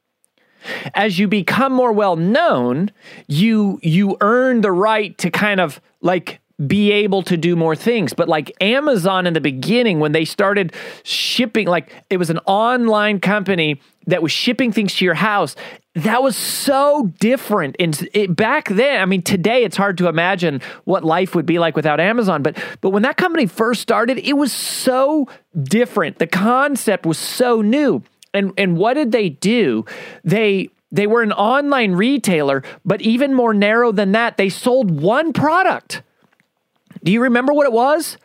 as 0.93 1.19
you 1.19 1.27
become 1.27 1.73
more 1.73 1.91
well 1.91 2.15
known, 2.15 2.91
you 3.27 3.79
you 3.81 4.17
earn 4.21 4.61
the 4.61 4.71
right 4.71 5.17
to 5.19 5.29
kind 5.29 5.59
of 5.59 5.81
like 6.01 6.39
be 6.65 6.91
able 6.91 7.23
to 7.23 7.37
do 7.37 7.55
more 7.55 7.75
things. 7.75 8.13
But 8.13 8.27
like 8.27 8.51
Amazon 8.61 9.25
in 9.25 9.33
the 9.33 9.41
beginning, 9.41 9.99
when 9.99 10.11
they 10.11 10.25
started 10.25 10.73
shipping, 11.03 11.67
like 11.67 11.91
it 12.09 12.17
was 12.17 12.29
an 12.29 12.39
online 12.39 13.19
company 13.19 13.81
that 14.07 14.21
was 14.21 14.31
shipping 14.31 14.71
things 14.71 14.95
to 14.95 15.05
your 15.05 15.13
house. 15.13 15.55
That 15.95 16.21
was 16.21 16.35
so 16.35 17.11
different. 17.19 17.75
And 17.79 18.09
it, 18.13 18.35
back 18.35 18.69
then, 18.69 19.01
I 19.01 19.05
mean, 19.05 19.21
today 19.21 19.63
it's 19.63 19.77
hard 19.77 19.97
to 19.99 20.07
imagine 20.07 20.61
what 20.83 21.03
life 21.03 21.33
would 21.35 21.45
be 21.45 21.59
like 21.59 21.75
without 21.75 21.99
Amazon. 21.99 22.43
But 22.43 22.57
but 22.81 22.89
when 22.89 23.03
that 23.03 23.17
company 23.17 23.45
first 23.45 23.81
started, 23.81 24.17
it 24.17 24.33
was 24.33 24.51
so 24.51 25.27
different. 25.61 26.19
The 26.19 26.27
concept 26.27 27.05
was 27.05 27.17
so 27.17 27.61
new. 27.61 28.03
And 28.33 28.53
and 28.57 28.77
what 28.77 28.93
did 28.93 29.11
they 29.11 29.29
do? 29.29 29.85
They 30.23 30.69
they 30.91 31.07
were 31.07 31.21
an 31.21 31.31
online 31.31 31.93
retailer, 31.93 32.63
but 32.83 33.01
even 33.01 33.33
more 33.33 33.53
narrow 33.53 33.91
than 33.91 34.11
that, 34.13 34.37
they 34.37 34.49
sold 34.49 35.01
one 35.01 35.33
product. 35.33 36.01
Do 37.03 37.11
you 37.11 37.21
remember 37.21 37.53
what 37.53 37.65
it 37.65 37.73
was? 37.73 38.17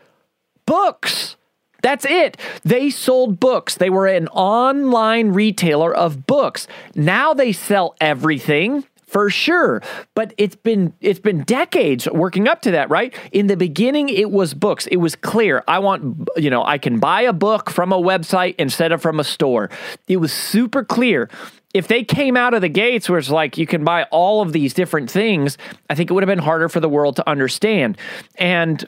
Books. 0.66 1.36
That's 1.82 2.06
it. 2.06 2.38
They 2.64 2.88
sold 2.88 3.38
books. 3.38 3.74
They 3.74 3.90
were 3.90 4.06
an 4.06 4.28
online 4.28 5.32
retailer 5.32 5.94
of 5.94 6.26
books. 6.26 6.66
Now 6.94 7.34
they 7.34 7.52
sell 7.52 7.94
everything 8.00 8.84
for 9.14 9.30
sure. 9.30 9.80
But 10.16 10.34
it's 10.38 10.56
been 10.56 10.92
it's 11.00 11.20
been 11.20 11.44
decades 11.44 12.08
working 12.10 12.48
up 12.48 12.62
to 12.62 12.72
that 12.72 12.90
right? 12.90 13.14
In 13.30 13.46
the 13.46 13.56
beginning 13.56 14.08
it 14.08 14.32
was 14.32 14.54
books. 14.54 14.88
It 14.88 14.96
was 14.96 15.14
clear. 15.14 15.62
I 15.68 15.78
want 15.78 16.28
you 16.36 16.50
know 16.50 16.64
i 16.64 16.78
can 16.78 16.98
buy 16.98 17.20
a 17.20 17.32
book 17.32 17.70
from 17.70 17.92
a 17.92 17.96
website 17.96 18.56
instead 18.58 18.90
of 18.90 19.00
from 19.00 19.20
a 19.20 19.24
store. 19.24 19.70
It 20.08 20.16
was 20.16 20.32
super 20.32 20.84
clear. 20.84 21.30
If 21.74 21.86
they 21.86 22.02
came 22.02 22.36
out 22.36 22.54
of 22.54 22.60
the 22.60 22.68
gates 22.68 23.08
where 23.08 23.20
it's 23.20 23.30
like 23.30 23.56
you 23.56 23.68
can 23.68 23.84
buy 23.84 24.02
all 24.10 24.42
of 24.42 24.52
these 24.52 24.74
different 24.74 25.08
things 25.08 25.58
i 25.88 25.94
think 25.94 26.10
it 26.10 26.14
would 26.14 26.24
have 26.24 26.34
been 26.36 26.44
harder 26.50 26.68
for 26.68 26.80
the 26.80 26.88
world 26.88 27.14
to 27.16 27.28
understand. 27.28 27.96
And 28.34 28.84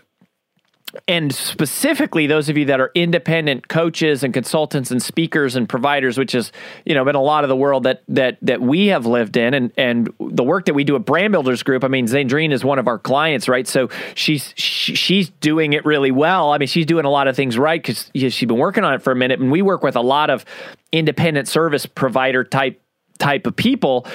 and 1.09 1.35
specifically 1.35 2.26
those 2.26 2.48
of 2.48 2.56
you 2.56 2.64
that 2.66 2.80
are 2.80 2.90
independent 2.94 3.68
coaches 3.68 4.22
and 4.22 4.35
consultants 4.35 4.90
and 4.90 5.02
speakers 5.02 5.56
and 5.56 5.68
providers 5.68 6.18
which 6.18 6.32
has 6.32 6.52
you 6.85 6.94
know 6.94 7.04
been 7.04 7.14
a 7.14 7.22
lot 7.22 7.44
of 7.44 7.48
the 7.48 7.56
world 7.56 7.85
that 7.85 8.02
that 8.09 8.38
that 8.42 8.61
we 8.61 8.88
have 8.88 9.06
lived 9.06 9.37
in 9.37 9.54
and 9.54 9.72
and 9.76 10.12
the 10.20 10.44
work 10.44 10.66
that 10.66 10.74
we 10.74 10.85
do 10.85 10.96
at 10.96 11.04
brand 11.04 11.32
builders 11.32 11.62
group 11.62 11.85
i 11.85 11.88
mean 11.88 12.06
Xandrine 12.06 12.52
is 12.52 12.64
one 12.64 12.78
of 12.78 12.87
our 12.87 12.98
clients 12.98 13.46
right? 13.48 13.66
So 13.66 13.88
she's 14.14 14.52
she, 14.56 14.94
she's 14.94 15.30
doing 15.30 15.72
it 15.72 15.85
really 15.85 16.11
well. 16.11 16.52
I 16.52 16.59
mean 16.59 16.68
she's 16.68 16.87
doing 16.87 17.04
a 17.04 17.11
lot 17.11 17.28
of 17.28 17.37
things 17.37 17.59
right 17.59 17.82
because 17.82 18.11
she's 18.14 18.48
been 18.48 18.59
working 18.59 18.85
on 18.85 18.94
it 18.94 19.02
for 19.02 19.12
a 19.12 19.16
minute. 19.16 19.40
And 19.40 19.50
we 19.50 19.62
work 19.62 19.82
with 19.82 19.96
a 19.96 20.00
lot 20.00 20.30
of 20.30 20.44
independent 20.92 21.48
service 21.48 21.87
provider 21.87 22.44
type 22.44 22.80
type 23.16 23.46
of 23.46 23.57
people 23.57 24.07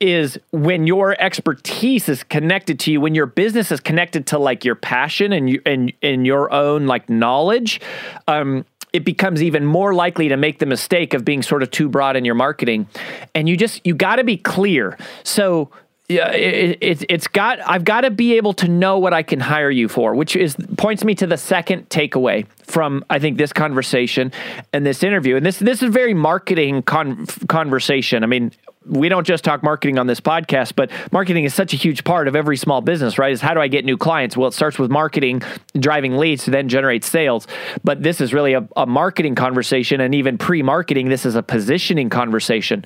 is 0.00 0.38
when 0.50 0.86
your 0.86 1.16
expertise 1.20 2.08
is 2.08 2.22
connected 2.22 2.78
to 2.80 2.92
you, 2.92 3.00
when 3.00 3.14
your 3.14 3.26
business 3.26 3.72
is 3.72 3.80
connected 3.80 4.26
to 4.26 4.38
like 4.38 4.64
your 4.64 4.74
passion 4.74 5.32
and 5.32 5.48
you 5.48 5.62
and 5.64 5.92
and 6.02 6.26
your 6.26 6.52
own 6.52 6.86
like 6.86 7.08
knowledge, 7.08 7.80
um, 8.28 8.64
it 8.92 9.04
becomes 9.04 9.42
even 9.42 9.64
more 9.64 9.94
likely 9.94 10.28
to 10.28 10.36
make 10.36 10.58
the 10.58 10.66
mistake 10.66 11.14
of 11.14 11.24
being 11.24 11.42
sort 11.42 11.62
of 11.62 11.70
too 11.70 11.88
broad 11.88 12.16
in 12.16 12.24
your 12.24 12.34
marketing. 12.34 12.86
And 13.34 13.48
you 13.48 13.56
just 13.56 13.84
you 13.86 13.94
got 13.94 14.16
to 14.16 14.24
be 14.24 14.36
clear. 14.36 14.98
So 15.24 15.70
yeah, 16.08 16.30
it, 16.30 16.78
it, 16.80 17.04
it's 17.08 17.26
got. 17.26 17.58
I've 17.66 17.84
got 17.84 18.02
to 18.02 18.10
be 18.10 18.36
able 18.36 18.52
to 18.54 18.68
know 18.68 18.98
what 18.98 19.12
I 19.12 19.24
can 19.24 19.40
hire 19.40 19.70
you 19.70 19.88
for, 19.88 20.14
which 20.14 20.36
is 20.36 20.56
points 20.76 21.02
me 21.02 21.16
to 21.16 21.26
the 21.26 21.36
second 21.36 21.88
takeaway 21.88 22.46
from 22.62 23.04
I 23.10 23.18
think 23.18 23.38
this 23.38 23.52
conversation 23.52 24.30
and 24.72 24.86
this 24.86 25.02
interview. 25.02 25.34
And 25.34 25.44
this 25.44 25.58
this 25.58 25.82
is 25.82 25.92
very 25.92 26.14
marketing 26.14 26.82
con- 26.82 27.26
conversation. 27.48 28.22
I 28.22 28.26
mean, 28.26 28.52
we 28.88 29.08
don't 29.08 29.26
just 29.26 29.44
talk 29.44 29.62
marketing 29.62 29.98
on 29.98 30.06
this 30.06 30.20
podcast, 30.20 30.74
but 30.76 30.90
marketing 31.12 31.44
is 31.44 31.54
such 31.54 31.72
a 31.72 31.76
huge 31.76 32.04
part 32.04 32.28
of 32.28 32.36
every 32.36 32.56
small 32.56 32.80
business, 32.80 33.18
right? 33.18 33.32
Is 33.32 33.40
how 33.40 33.54
do 33.54 33.60
I 33.60 33.68
get 33.68 33.84
new 33.84 33.96
clients? 33.96 34.36
Well, 34.36 34.48
it 34.48 34.54
starts 34.54 34.78
with 34.78 34.90
marketing, 34.90 35.42
driving 35.78 36.16
leads 36.16 36.44
to 36.44 36.50
then 36.50 36.68
generate 36.68 37.04
sales. 37.04 37.46
But 37.84 38.02
this 38.02 38.20
is 38.20 38.32
really 38.32 38.54
a, 38.54 38.66
a 38.76 38.86
marketing 38.86 39.34
conversation. 39.34 40.00
And 40.00 40.14
even 40.14 40.38
pre 40.38 40.62
marketing, 40.62 41.08
this 41.08 41.26
is 41.26 41.34
a 41.34 41.42
positioning 41.42 42.10
conversation. 42.10 42.84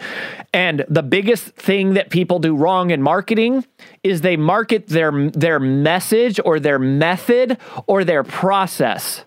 And 0.53 0.85
the 0.89 1.03
biggest 1.03 1.47
thing 1.57 1.95
that 1.95 2.11
people 2.11 2.39
do 2.39 2.57
wrong 2.57 2.91
in 2.91 3.03
marketing 3.03 3.65
is 4.03 4.23
they 4.23 4.37
market 4.37 4.87
their, 4.87 5.31
their 5.31 5.61
message 5.61 6.41
or 6.45 6.59
their 6.61 6.79
method 6.79 7.59
or 7.87 8.05
their 8.05 8.25
process. 8.25 9.25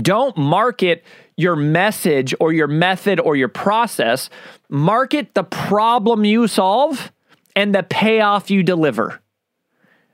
Don't 0.00 0.36
market 0.36 1.04
your 1.40 1.56
message 1.56 2.34
or 2.40 2.52
your 2.52 2.66
method 2.66 3.20
or 3.20 3.36
your 3.36 3.48
process, 3.48 4.30
market 4.68 5.34
the 5.34 5.44
problem 5.44 6.24
you 6.24 6.46
solve 6.46 7.12
and 7.56 7.74
the 7.74 7.82
payoff 7.82 8.50
you 8.50 8.62
deliver. 8.62 9.20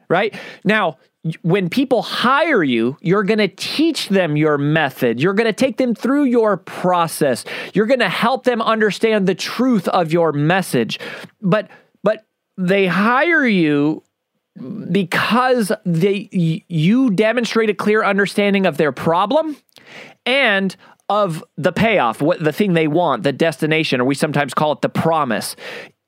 Right? 0.08 0.34
Now, 0.64 0.98
when 1.42 1.68
people 1.68 2.02
hire 2.02 2.62
you, 2.62 2.96
you're 3.00 3.24
going 3.24 3.38
to 3.38 3.48
teach 3.48 4.08
them 4.08 4.36
your 4.36 4.58
method. 4.58 5.20
You're 5.20 5.34
going 5.34 5.46
to 5.46 5.52
take 5.52 5.76
them 5.76 5.94
through 5.94 6.24
your 6.24 6.56
process. 6.56 7.44
You're 7.74 7.86
going 7.86 8.00
to 8.00 8.08
help 8.08 8.44
them 8.44 8.62
understand 8.62 9.26
the 9.26 9.34
truth 9.34 9.88
of 9.88 10.12
your 10.12 10.32
message. 10.32 11.00
But 11.42 11.68
but 12.02 12.24
they 12.56 12.86
hire 12.86 13.46
you 13.46 14.02
because 14.90 15.72
they 15.84 16.28
you 16.32 17.10
demonstrate 17.10 17.70
a 17.70 17.74
clear 17.74 18.04
understanding 18.04 18.66
of 18.66 18.76
their 18.76 18.92
problem 18.92 19.56
and 20.24 20.76
of 21.08 21.44
the 21.56 21.72
payoff, 21.72 22.20
what 22.20 22.42
the 22.42 22.52
thing 22.52 22.72
they 22.74 22.88
want, 22.88 23.22
the 23.22 23.32
destination, 23.32 24.00
or 24.00 24.04
we 24.04 24.14
sometimes 24.14 24.54
call 24.54 24.72
it 24.72 24.80
the 24.80 24.88
promise. 24.88 25.56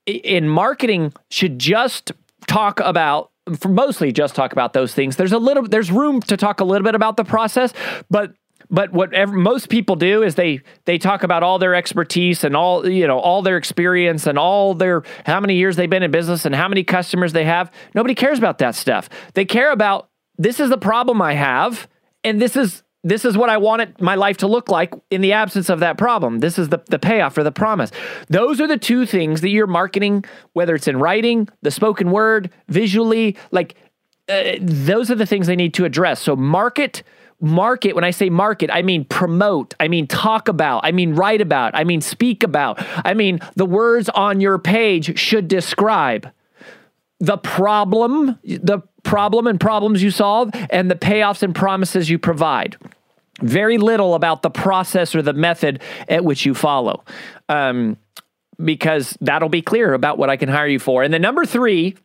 In 0.07 0.49
marketing, 0.49 1.13
should 1.31 1.59
just 1.59 2.13
talk 2.47 2.81
about 2.81 3.31
mostly 3.67 4.13
just 4.13 4.35
talk 4.35 4.53
about 4.53 4.73
those 4.73 4.95
things. 4.95 5.17
There's 5.17 5.33
a 5.33 5.39
little 5.39 5.63
there's 5.63 5.91
room 5.91 6.21
to 6.23 6.37
talk 6.37 6.61
a 6.61 6.65
little 6.65 6.85
bit 6.85 6.95
about 6.95 7.17
the 7.17 7.25
process, 7.25 7.73
but 8.11 8.35
But 8.71 8.93
what 8.93 9.11
most 9.31 9.69
people 9.69 9.97
do 9.97 10.23
is 10.23 10.35
they 10.35 10.61
they 10.85 10.99
talk 10.99 11.23
about 11.23 11.43
all 11.43 11.59
their 11.59 11.75
expertise 11.75 12.45
and 12.45 12.55
all 12.55 12.87
you 12.87 13.07
know 13.07 13.19
all 13.19 13.43
their 13.43 13.57
experience 13.57 14.27
and 14.27 14.39
all 14.39 14.75
their 14.75 15.03
how 15.25 15.41
many 15.41 15.55
years 15.55 15.77
they've 15.77 15.89
been 15.89 16.03
in 16.03 16.11
business 16.11 16.45
and 16.45 16.55
how 16.55 16.69
many 16.69 16.85
customers 16.85 17.33
they 17.33 17.45
have. 17.45 17.71
Nobody 17.95 18.15
cares 18.15 18.39
about 18.39 18.59
that 18.59 18.75
stuff. 18.75 19.09
They 19.35 19.45
care 19.45 19.73
about 19.73 20.11
this 20.37 20.61
is 20.61 20.69
the 20.69 20.79
problem 20.79 21.23
I 21.23 21.35
have 21.35 21.89
and 22.25 22.43
this 22.43 22.57
is 22.57 22.83
this 23.05 23.25
is 23.25 23.37
what 23.37 23.49
I 23.49 23.59
wanted 23.59 24.01
my 24.01 24.17
life 24.17 24.39
to 24.39 24.47
look 24.47 24.69
like 24.69 24.93
in 25.11 25.21
the 25.21 25.33
absence 25.33 25.69
of 25.69 25.81
that 25.81 25.99
problem. 25.99 26.41
This 26.41 26.59
is 26.59 26.69
the, 26.69 26.83
the 26.87 26.99
payoff 26.99 27.39
or 27.39 27.45
the 27.45 27.53
promise. 27.53 27.91
Those 28.29 28.61
are 28.61 28.67
the 28.67 28.79
two 28.79 29.07
things 29.07 29.41
that 29.43 29.51
you're 29.51 29.67
marketing, 29.69 30.25
whether 30.53 30.75
it's 30.75 30.89
in 30.89 30.99
writing, 30.99 31.49
the 31.63 31.71
spoken 31.71 32.11
word, 32.11 32.51
visually, 32.69 33.37
like 33.51 33.77
uh, 34.29 34.57
those 34.61 35.11
are 35.11 35.15
the 35.15 35.27
things 35.27 35.47
they 35.47 35.57
need 35.57 35.75
to 35.75 35.85
address. 35.85 36.21
So 36.21 36.35
market, 36.35 37.03
market, 37.41 37.95
when 37.95 38.05
I 38.05 38.11
say 38.11 38.31
market, 38.31 38.69
I 38.73 38.83
mean 38.83 39.05
promote, 39.05 39.75
I 39.79 39.89
mean 39.89 40.07
talk 40.07 40.49
about, 40.49 40.85
I 40.85 40.93
mean 40.93 41.15
write 41.15 41.41
about, 41.41 41.75
I 41.75 41.85
mean 41.85 42.01
speak 42.01 42.43
about, 42.43 42.85
I 43.05 43.15
mean 43.15 43.39
the 43.55 43.67
words 43.67 44.09
on 44.11 44.41
your 44.41 44.59
page 44.59 45.19
should 45.19 45.49
describe 45.49 46.31
the 47.21 47.39
problem, 47.39 48.39
the 48.45 48.81
problem 49.09 49.47
and 49.47 49.59
problems 49.59 50.03
you 50.03 50.11
solve, 50.11 50.51
and 50.71 50.91
the 50.91 50.95
payoffs 50.95 51.43
and 51.43 51.55
promises 51.55 52.11
you 52.11 52.19
provide. 52.19 52.77
Very 53.41 53.79
little 53.79 54.15
about 54.15 54.43
the 54.43 54.51
process 54.51 55.15
or 55.15 55.23
the 55.23 55.33
method 55.33 55.81
at 56.09 56.25
which 56.25 56.45
you 56.45 56.55
follow. 56.55 57.05
Um, 57.49 57.97
because 58.63 59.17
that'll 59.21 59.49
be 59.49 59.63
clear 59.63 59.95
about 59.95 60.19
what 60.19 60.29
I 60.29 60.37
can 60.37 60.49
hire 60.49 60.67
you 60.67 60.81
for. 60.81 61.03
And 61.05 61.15
then 61.15 61.23
number 61.23 61.47
three, 61.47 61.97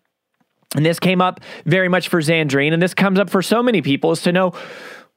and 0.76 0.86
this 0.86 1.00
came 1.00 1.20
up 1.20 1.42
very 1.66 1.90
much 1.90 2.08
for 2.08 2.22
Xandrine, 2.22 2.74
and 2.74 2.82
this 2.82 2.94
comes 2.94 3.20
up 3.20 3.30
for 3.30 3.42
so 3.42 3.62
many 3.62 3.82
people, 3.82 4.12
is 4.12 4.22
to 4.22 4.32
know 4.32 4.54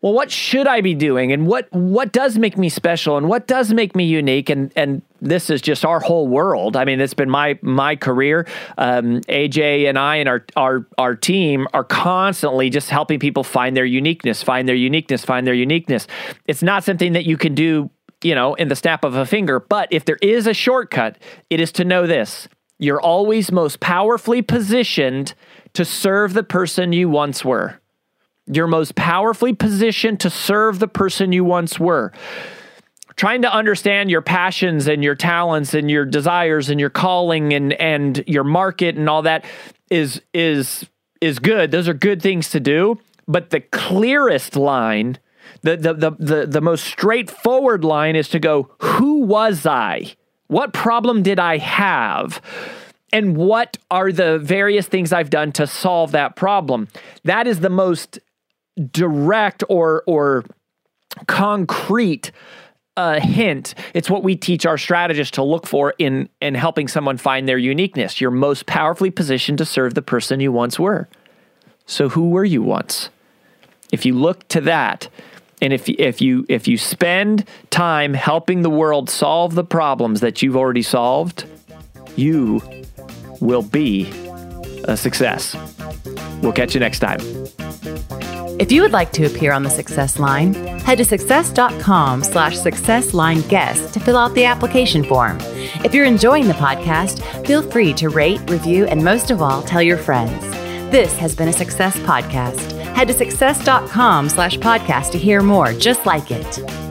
well, 0.03 0.12
what 0.12 0.30
should 0.30 0.66
I 0.66 0.82
be 0.82 0.95
doing, 0.95 1.32
and 1.32 1.47
what 1.47 1.72
what 1.72 2.12
does 2.12 2.37
make 2.37 2.59
me 2.59 2.68
special, 2.68 3.16
and 3.16 3.28
what 3.28 3.47
does 3.47 3.72
make 3.72 3.97
me 3.97 4.05
unique, 4.05 4.51
and 4.51 4.72
and 4.76 5.03
this 5.20 5.50
is 5.50 5.60
just 5.60 5.84
our 5.84 6.00
whole 6.00 6.28
world. 6.28 6.76
I 6.76 6.84
mean, 6.84 7.00
it's 7.00 7.14
been 7.14 7.30
my 7.30 7.58
my 7.62 7.96
career. 7.96 8.46
Um, 8.78 9.20
AJ 9.22 9.88
and 9.88 9.98
I 9.98 10.16
and 10.16 10.28
our 10.28 10.44
our 10.56 10.86
our 10.98 11.14
team 11.14 11.66
are 11.72 11.84
constantly 11.84 12.70
just 12.70 12.90
helping 12.90 13.18
people 13.18 13.44
find 13.44 13.76
their 13.76 13.84
uniqueness, 13.84 14.42
find 14.42 14.68
their 14.68 14.76
uniqueness, 14.76 15.24
find 15.24 15.46
their 15.46 15.54
uniqueness. 15.54 16.06
It's 16.46 16.62
not 16.62 16.84
something 16.84 17.12
that 17.14 17.24
you 17.24 17.36
can 17.36 17.54
do, 17.54 17.90
you 18.22 18.34
know, 18.34 18.54
in 18.54 18.68
the 18.68 18.76
snap 18.76 19.04
of 19.04 19.14
a 19.14 19.26
finger. 19.26 19.60
But 19.60 19.88
if 19.90 20.04
there 20.04 20.18
is 20.22 20.46
a 20.46 20.54
shortcut, 20.54 21.18
it 21.50 21.60
is 21.60 21.72
to 21.72 21.84
know 21.84 22.06
this: 22.06 22.48
you're 22.78 23.00
always 23.00 23.50
most 23.50 23.80
powerfully 23.80 24.42
positioned 24.42 25.34
to 25.74 25.84
serve 25.84 26.34
the 26.34 26.42
person 26.42 26.92
you 26.92 27.08
once 27.08 27.44
were. 27.44 27.80
You're 28.46 28.68
most 28.68 28.94
powerfully 28.94 29.54
positioned 29.54 30.20
to 30.20 30.30
serve 30.30 30.78
the 30.78 30.88
person 30.88 31.32
you 31.32 31.44
once 31.44 31.80
were. 31.80 32.12
Trying 33.16 33.42
to 33.42 33.52
understand 33.52 34.10
your 34.10 34.20
passions 34.20 34.86
and 34.86 35.02
your 35.02 35.14
talents 35.14 35.72
and 35.72 35.90
your 35.90 36.04
desires 36.04 36.68
and 36.68 36.78
your 36.78 36.90
calling 36.90 37.54
and 37.54 37.72
and 37.74 38.22
your 38.26 38.44
market 38.44 38.96
and 38.96 39.08
all 39.08 39.22
that 39.22 39.44
is 39.90 40.20
is 40.34 40.86
is 41.20 41.38
good. 41.38 41.70
Those 41.70 41.88
are 41.88 41.94
good 41.94 42.20
things 42.20 42.50
to 42.50 42.60
do. 42.60 42.98
But 43.26 43.50
the 43.50 43.60
clearest 43.60 44.54
line, 44.54 45.18
the 45.62 45.76
the 45.76 45.94
the 45.94 46.10
the, 46.18 46.46
the 46.46 46.60
most 46.60 46.84
straightforward 46.84 47.84
line 47.84 48.16
is 48.16 48.28
to 48.28 48.38
go, 48.38 48.70
who 48.80 49.22
was 49.22 49.64
I? 49.64 50.14
What 50.48 50.72
problem 50.72 51.22
did 51.22 51.38
I 51.38 51.58
have? 51.58 52.40
and 53.12 53.36
what 53.36 53.78
are 53.90 54.12
the 54.12 54.38
various 54.38 54.86
things 54.86 55.12
I've 55.12 55.30
done 55.30 55.52
to 55.52 55.66
solve 55.66 56.10
that 56.12 56.36
problem. 56.36 56.88
That 57.24 57.46
is 57.46 57.60
the 57.60 57.70
most 57.70 58.18
direct 58.90 59.62
or 59.68 60.02
or 60.06 60.44
concrete 61.26 62.32
uh, 62.97 63.20
hint. 63.20 63.74
It's 63.94 64.09
what 64.09 64.22
we 64.22 64.36
teach 64.36 64.66
our 64.66 64.78
strategists 64.78 65.32
to 65.32 65.42
look 65.42 65.66
for 65.66 65.94
in 65.99 66.28
in 66.40 66.55
helping 66.55 66.88
someone 66.88 67.16
find 67.16 67.49
their 67.49 67.59
uniqueness. 67.59 68.20
You're 68.20 68.30
most 68.30 68.66
powerfully 68.66 69.11
positioned 69.11 69.59
to 69.59 69.64
serve 69.64 69.94
the 69.94 70.03
person 70.03 70.40
you 70.40 70.53
once 70.53 70.78
were. 70.78 71.09
So 71.86 72.09
who 72.09 72.30
were 72.30 72.44
you 72.44 72.62
once? 72.62 73.11
If 73.92 74.05
you 74.05 74.14
look 74.14 74.49
to 74.49 74.61
that, 74.62 75.09
and 75.62 75.72
if 75.72 75.88
if 75.88 76.20
you 76.20 76.44
if 76.49 76.66
you 76.66 76.78
spend 76.78 77.47
time 77.70 78.14
helping 78.14 78.62
the 78.62 78.70
world 78.70 79.09
solve 79.09 79.55
the 79.55 79.64
problems 79.64 80.20
that 80.20 80.42
you've 80.42 80.57
already 80.57 80.82
solved, 80.82 81.44
you 82.16 82.62
will 83.40 83.62
be 83.62 84.26
a 84.87 84.97
success. 84.97 85.57
We'll 86.43 86.53
catch 86.53 86.74
you 86.74 86.80
next 86.80 87.01
time. 87.01 87.20
If 88.59 88.72
you 88.72 88.80
would 88.80 88.93
like 88.93 89.12
to 89.12 89.26
appear 89.26 89.53
on 89.53 89.62
the 89.62 89.70
Success 89.70 90.18
Line, 90.18 90.55
head 90.55 90.97
to 90.99 91.05
success.com 91.05 92.24
slash 92.24 92.57
success 92.57 93.12
line 93.12 93.43
guest 93.43 93.93
to 93.93 94.01
fill 94.01 94.16
out 94.16 94.34
the 94.34 94.47
application 94.47 95.05
form. 95.05 95.39
If 95.84 95.93
you're 95.93 96.07
enjoying 96.07 96.49
the 96.49 96.55
podcast, 96.55 97.22
feel 97.47 97.62
free 97.70 97.93
to 97.95 98.09
rate, 98.09 98.41
review, 98.49 98.87
and 98.87 99.05
most 99.05 99.30
of 99.30 99.43
all, 99.43 99.62
tell 99.62 99.82
your 99.82 99.99
friends. 99.99 100.41
This 100.91 101.16
has 101.18 101.34
been 101.34 101.49
a 101.49 101.53
Success 101.53 101.99
Podcast. 101.99 102.72
Head 102.95 103.09
to 103.09 103.14
success.com 103.14 104.30
slash 104.30 104.57
podcast 104.57 105.11
to 105.12 105.18
hear 105.18 105.43
more 105.43 105.74
just 105.74 106.07
like 106.07 106.30
it. 106.30 106.86